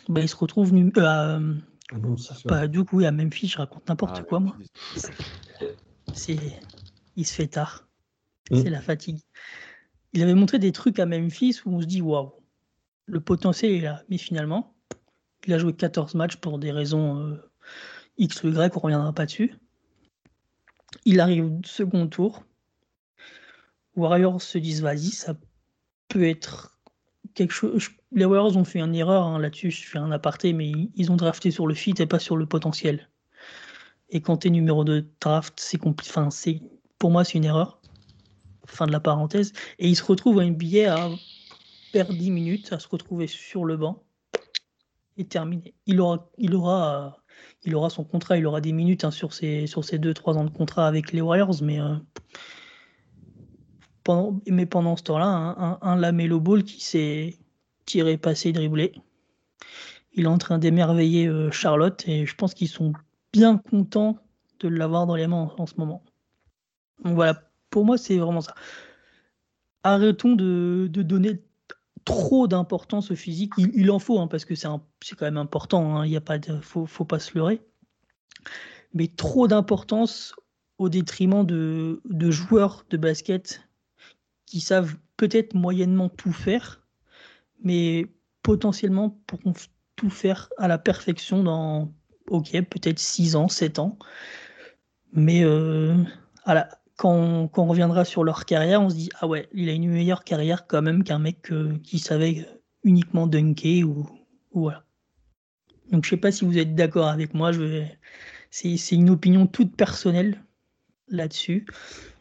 [0.09, 1.39] bah, il se retrouve euh, à,
[1.91, 1.97] ah
[2.47, 4.55] pas à Duke, oui, à Memphis, je raconte n'importe ah, quoi moi.
[6.13, 6.37] C'est,
[7.15, 7.87] il se fait tard.
[8.51, 8.57] Mmh.
[8.57, 9.19] C'est la fatigue.
[10.11, 12.33] Il avait montré des trucs à Memphis où on se dit waouh,
[13.05, 14.03] le potentiel est là.
[14.09, 14.75] Mais finalement,
[15.45, 17.51] il a joué 14 matchs pour des raisons euh,
[18.17, 19.55] X ou Y, on reviendra pas dessus.
[21.05, 22.43] Il arrive au second tour.
[23.95, 25.35] Warriors se disent vas-y, ça
[26.07, 26.79] peut être
[27.33, 27.89] quelque chose.
[28.11, 31.15] Les Warriors ont fait une erreur hein, là-dessus, je fais un aparté, mais ils ont
[31.15, 33.09] drafté sur le fit et pas sur le potentiel.
[34.09, 36.11] Et quand tu es numéro de draft, c'est compliqué.
[36.15, 36.29] Enfin,
[36.99, 37.81] pour moi, c'est une erreur.
[38.65, 39.53] Fin de la parenthèse.
[39.79, 41.09] Et ils se retrouvent à billet à
[41.93, 44.03] perdre 10 minutes, à se retrouver sur le banc
[45.15, 45.75] et terminé.
[45.85, 47.23] Il aura, il aura,
[47.63, 50.43] il aura son contrat, il aura des minutes hein, sur ses, sur ses 2-3 ans
[50.43, 51.95] de contrat avec les Warriors, mais euh,
[54.03, 57.37] pendant, mais pendant ce temps-là, un, un, Lamelo Ball qui s'est
[57.85, 58.93] tiré, passé, dribblé.
[60.13, 62.93] Il est en train d'émerveiller euh, Charlotte et je pense qu'ils sont
[63.31, 64.17] bien contents
[64.61, 66.03] de l'avoir dans les mains en, ce moment.
[67.03, 67.39] Donc voilà,
[67.69, 68.55] pour moi, c'est vraiment ça.
[69.83, 71.39] Arrêtons de, de donner
[72.05, 73.53] trop d'importance au physique.
[73.57, 75.97] Il, en faut, hein, parce que c'est quand même important.
[75.97, 76.05] Hein.
[76.05, 77.61] Il a pas faut, pas se leurrer.
[78.93, 80.35] Mais trop d'importance
[80.77, 83.61] au détriment de, joueurs de basket
[84.45, 86.85] qui savent peut-être moyennement tout faire,
[87.63, 88.07] mais
[88.41, 89.53] potentiellement pourront
[89.95, 91.93] tout faire à la perfection dans,
[92.27, 93.97] ok, peut-être 6 ans, 7 ans.
[95.13, 95.95] Mais euh,
[96.97, 100.23] quand, on, reviendra sur leur carrière, on se dit, ah ouais, il a une meilleure
[100.23, 102.47] carrière quand même qu'un mec euh, qui savait
[102.83, 104.07] uniquement dunker ou,
[104.53, 104.83] voilà.
[105.91, 107.83] Donc je sais pas si vous êtes d'accord avec moi, je
[108.51, 110.43] c'est une opinion toute personnelle
[111.07, 111.65] là-dessus.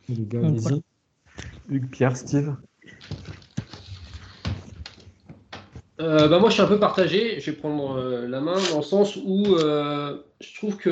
[0.08, 2.56] Hugues, Pierre, Steve
[6.00, 7.38] euh, bah moi, je suis un peu partagé.
[7.40, 10.90] Je vais prendre euh, la main dans le sens où euh, je trouve que,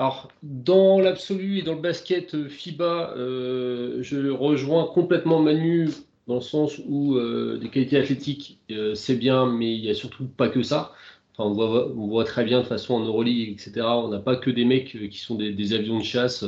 [0.00, 5.90] alors, dans l'absolu et dans le basket FIBA, je rejoins complètement Manu
[6.26, 7.20] dans le sens où
[7.58, 8.58] des qualités athlétiques,
[8.94, 10.92] c'est bien, mais il n'y a surtout pas que ça.
[11.36, 13.86] Enfin, on, voit, très bien de façon en Euroleague, etc.
[13.88, 16.46] On n'a pas que des mecs qui sont des avions de chasse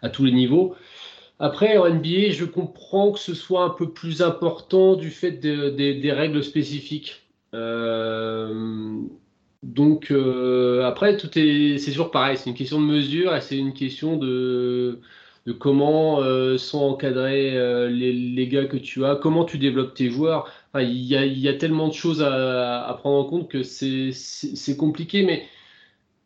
[0.00, 0.74] à tous les niveaux.
[1.38, 6.12] Après, en NBA, je comprends que ce soit un peu plus important du fait des
[6.12, 7.22] règles spécifiques.
[7.54, 9.00] Euh,
[9.62, 12.36] donc, euh, après, tout est, c'est toujours pareil.
[12.36, 15.00] C'est une question de mesure et c'est une question de,
[15.46, 17.50] de comment euh, sont encadrés
[17.90, 20.50] les, les, gars que tu as, comment tu développes tes joueurs.
[20.76, 24.12] il, y a, y a, tellement de choses à, à prendre en compte que c'est,
[24.12, 25.44] c'est compliqué, mais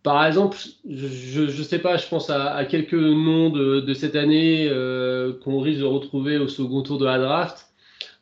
[0.05, 5.33] par exemple, je ne sais pas, je pense à, quelques noms de, cette année euh,
[5.43, 7.69] qu'on risque de retrouver au second tour de la draft,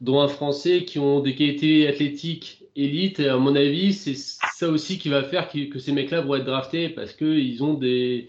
[0.01, 3.21] dont un Français qui ont des qualités athlétiques élites.
[3.21, 6.45] Et à mon avis, c'est ça aussi qui va faire que, ces mecs-là vont être
[6.45, 8.29] draftés parce qu'ils ont des.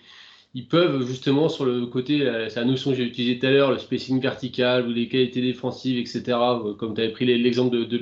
[0.56, 3.50] Ils peuvent justement sur le côté, euh, c'est la notion que j'ai utilisée tout à
[3.50, 6.38] l'heure, le spacing vertical ou les qualités défensives, etc.
[6.78, 7.98] Comme tu avais pris l'exemple de, de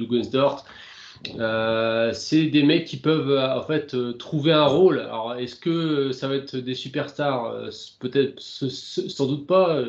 [1.39, 4.99] euh, c'est des mecs qui peuvent euh, en fait euh, trouver un rôle.
[4.99, 7.69] Alors, est-ce que ça va être des superstars?
[7.99, 9.81] Peut-être, sans doute pas.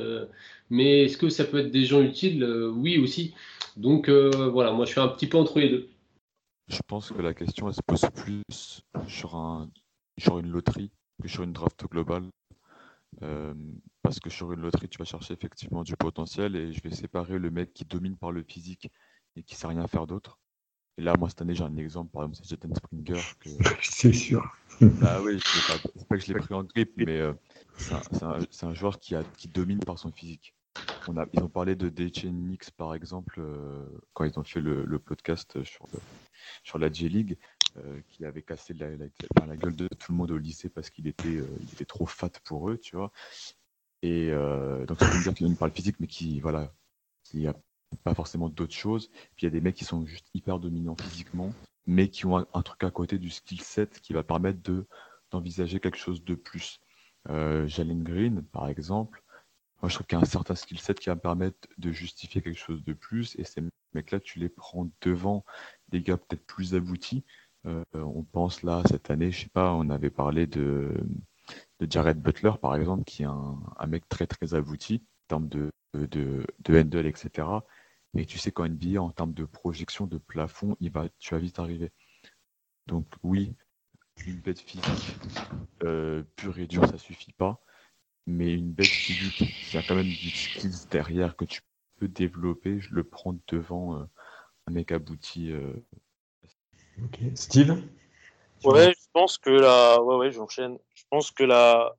[0.71, 2.45] mais est-ce que ça peut être des gens utiles?
[2.77, 3.35] Oui aussi.
[3.77, 5.89] Donc voilà, moi je suis un petit peu entre les deux.
[6.73, 9.71] Je pense que la question elle se pose plus sur, un,
[10.19, 12.31] sur une loterie que sur une draft globale.
[14.03, 17.39] parce que sur une loterie, tu vas chercher effectivement du potentiel et je vais séparer
[17.39, 18.91] le mec qui domine par le physique
[19.37, 20.39] et qui sait rien faire d'autre
[20.99, 23.21] et là, moi, cette année, j'ai un exemple, par exemple, c'est Jaden Springer.
[23.41, 23.49] Que...
[23.83, 24.45] c'est sûr.
[24.81, 27.33] Bah oui, c'est pas, que je l'ai pris en grippe, mais euh,
[27.79, 30.55] c'est un, joueur qui, a, qui domine par son physique.
[31.09, 31.89] On a, ils ont parlé de
[32.29, 35.87] Nix, par exemple, euh, quand ils ont fait le, podcast sur,
[36.63, 37.39] sur la J-League,
[37.77, 41.43] euh, qui avait cassé la, gueule de tout le monde au lycée parce qu'il était,
[41.73, 43.13] était trop fat pour eux, tu vois.
[44.03, 44.31] Et
[44.89, 46.75] donc, c'est dire qu'il domine par le physique, mais qui, voilà,
[47.23, 47.55] qui a
[47.97, 49.09] pas forcément d'autres choses.
[49.37, 51.53] Puis il y a des mecs qui sont juste hyper dominants physiquement,
[51.87, 54.87] mais qui ont un, truc à côté du skill set qui va permettre de
[55.31, 56.79] d'envisager quelque chose de plus.
[57.31, 59.23] Euh, Jalen Green, par exemple,
[59.81, 62.43] moi je trouve qu'il y a un certain skill set qui va permettre de justifier
[62.43, 63.63] quelque chose de plus, et ces
[63.95, 65.45] mecs-là, tu les prends devant
[65.93, 67.25] des gars peut-être plus aboutis.
[67.67, 70.93] Euh, on pense là, cette année, je sais pas, on avait parlé de,
[71.81, 76.45] Jared Butler, par exemple, qui est un, mec très très abouti en termes de, de,
[76.61, 77.47] de handle, etc.
[78.17, 81.41] Et tu sais qu'en NBA, en termes de projection de plafond, il va, tu vas
[81.41, 81.91] vite arriver.
[82.87, 83.55] Donc oui,
[84.27, 85.17] une bête physique
[85.83, 87.61] euh, pure et dure, ça suffit pas.
[88.27, 91.61] Mais une bête physique qui a quand même du skills derrière que tu
[91.99, 94.05] peux développer, je le prends devant euh,
[94.67, 95.51] un mec abouti.
[95.51, 95.73] Euh.
[97.05, 97.19] Ok.
[97.35, 97.83] Steve?
[98.65, 100.01] Ouais, je pense que la.
[100.03, 100.79] Ouais, ouais, j'enchaîne.
[100.95, 101.95] Je pense que la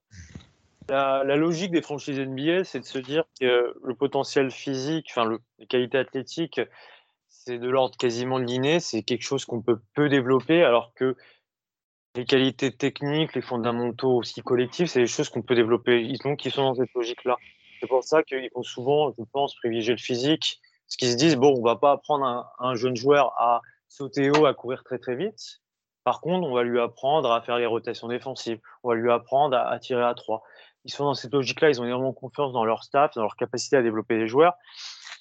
[0.89, 5.39] la, logique des franchises NBA, c'est de se dire que le potentiel physique, enfin le,
[5.59, 6.61] les qualités athlétiques,
[7.27, 11.15] c'est de l'ordre quasiment de l'inné, c'est quelque chose qu'on peut peu développer, alors que
[12.15, 16.01] les qualités techniques, les fondamentaux aussi collectifs, c'est des choses qu'on peut développer.
[16.01, 17.37] Ils sont, qui sont dans cette logique-là.
[17.79, 20.61] C'est pour ça qu'ils vont souvent, je pense, privilégier le physique.
[20.93, 24.29] Parce qu'ils se disent, bon, on va pas apprendre un, un jeune joueur à sauter
[24.29, 25.63] haut, à courir très très vite.
[26.03, 28.59] Par contre, on va lui apprendre à faire les rotations défensives.
[28.83, 30.43] On va lui apprendre à, tirer à trois.
[30.85, 31.69] Ils sont dans cette logique-là.
[31.69, 34.53] Ils ont énormément confiance dans leur staff, dans leur capacité à développer des joueurs.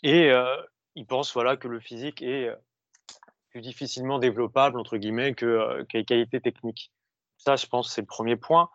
[0.02, 0.44] Et euh,
[0.94, 2.56] ils pensent voilà, que le physique est euh,
[3.50, 6.92] plus difficilement développable, entre guillemets, que, euh, les qualités techniques.
[7.38, 8.68] Ça, je pense, c'est le premier point.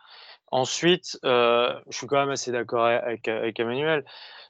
[0.51, 4.05] Ensuite, euh, je suis quand même assez d'accord avec, Emmanuel.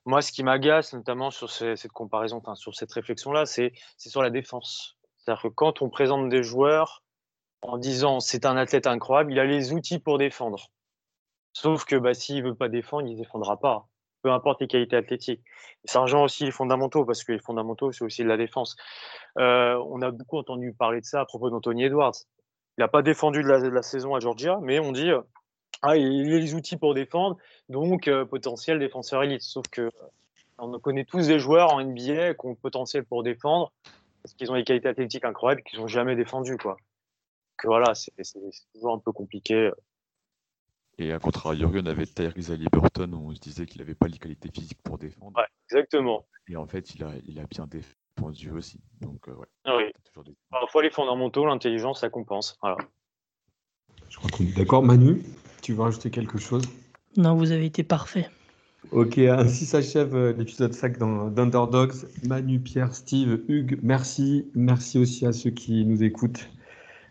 [0.05, 4.97] Moi, ce qui m'agace, notamment sur cette comparaison, sur cette réflexion-là, c'est sur la défense.
[5.17, 7.03] C'est-à-dire que quand on présente des joueurs
[7.61, 10.69] en disant c'est un athlète incroyable, il a les outils pour défendre.
[11.53, 13.87] Sauf que bah, s'il ne veut pas défendre, il ne défendra pas
[14.27, 15.41] peu importe les qualités athlétiques.
[15.85, 18.75] Et aussi les fondamentaux, parce que les fondamentaux, c'est aussi de la défense.
[19.39, 22.15] Euh, on a beaucoup entendu parler de ça à propos d'Anthony Edwards.
[22.77, 25.11] Il n'a pas défendu de la, saison à Georgia, mais on dit
[25.81, 27.37] ah, il a les outils pour défendre,
[27.69, 29.41] donc euh, potentiel défenseur élite.
[29.41, 29.91] Sauf que
[30.57, 33.71] on connaît tous des joueurs en NBA qui ont le potentiel pour défendre,
[34.23, 36.57] parce qu'ils ont des qualités athlétiques incroyables, qu'ils n'ont jamais défendu.
[36.57, 36.77] Quoi.
[37.57, 38.11] Que voilà, c'est
[38.73, 39.71] toujours un peu compliqué.
[40.99, 44.17] Et à contrario, on avait Tyrese Liberton où on se disait qu'il n'avait pas les
[44.17, 45.37] qualités physiques pour défendre.
[45.37, 46.25] Ouais, exactement.
[46.49, 48.79] Et en fait, il a, il a bien défendu aussi.
[48.99, 49.47] Donc, euh, ouais.
[49.65, 49.77] Ah.
[50.49, 52.57] Parfois, les fondamentaux, l'intelligence, ça compense.
[52.63, 52.77] Voilà.
[54.09, 54.81] Je crois qu'on est d'accord.
[54.81, 55.21] Manu,
[55.67, 56.63] tu veux rajouter quelque chose?
[57.17, 58.29] Non, vous avez été parfait.
[58.93, 61.91] Ok, ainsi s'achève euh, l'épisode 5 d'Underdogs.
[62.25, 64.45] Manu, Pierre, Steve, Hugues, merci.
[64.55, 66.47] Merci aussi à ceux qui nous écoutent.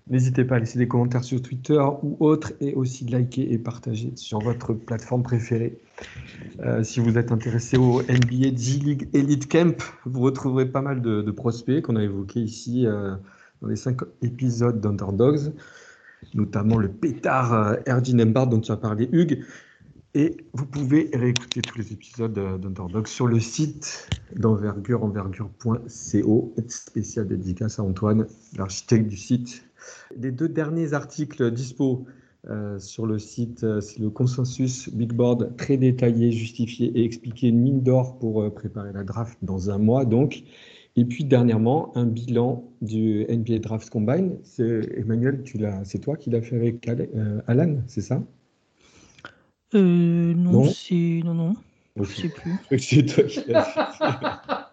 [0.08, 3.58] N'hésitez pas à laisser des commentaires sur Twitter ou autre et aussi de liker et
[3.58, 5.76] partager sur votre plateforme préférée.
[6.60, 9.76] Euh, si vous êtes intéressé au NBA G-League Elite Camp,
[10.06, 13.16] vous retrouverez pas mal de, prospects qu'on a évoqués ici euh,
[13.60, 15.52] dans les cinq épisodes d'Underdogs,
[16.34, 19.44] notamment le pétard euh, Erdin Embard dont tu as parlé Hugues.
[20.14, 27.78] Et vous pouvez réécouter tous les épisodes d'Underdogs sur le site d'envergure, envergure.co, spécial dédicace
[27.78, 29.66] à Antoine, l'architecte du site
[30.16, 32.06] les deux derniers articles dispo
[32.48, 37.48] euh, sur le site, euh, c'est le consensus Big Board très détaillé, justifié et expliqué,
[37.48, 40.44] une mine d'or pour euh, préparer la draft dans un mois donc.
[40.94, 44.38] Et puis dernièrement, un bilan du NBA Draft Combine.
[44.58, 45.42] Emmanuel,
[45.84, 46.88] c'est toi qui l'as fait avec
[47.46, 48.22] Alan, c'est ça?
[49.74, 51.54] Non, c'est non non.
[52.00, 52.52] Je sais plus.
[52.78, 53.52] C'est toi qui fait.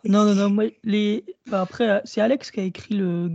[0.07, 0.69] non non non.
[0.85, 1.25] les...
[1.51, 3.27] après, c'est Alex qui a écrit le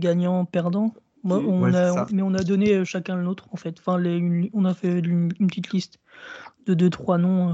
[1.23, 3.75] on a, mais on a donné euh, chacun le nôtre en fait.
[3.79, 5.99] Enfin, les, on a fait une, petite liste
[6.65, 7.53] de deux trois noms euh,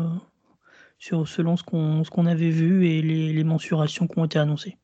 [0.98, 4.40] sur selon ce qu'on ce qu'on avait vu et les, les, mensurations qui ont été
[4.40, 4.78] annoncées.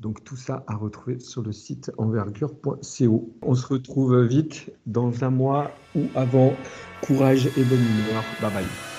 [0.00, 3.34] Donc tout ça à retrouver sur le site envergure.co.
[3.42, 6.54] On se retrouve vite dans un mois ou avant.
[7.00, 8.24] Courage et bonne humeur.
[8.40, 8.95] Bye bye.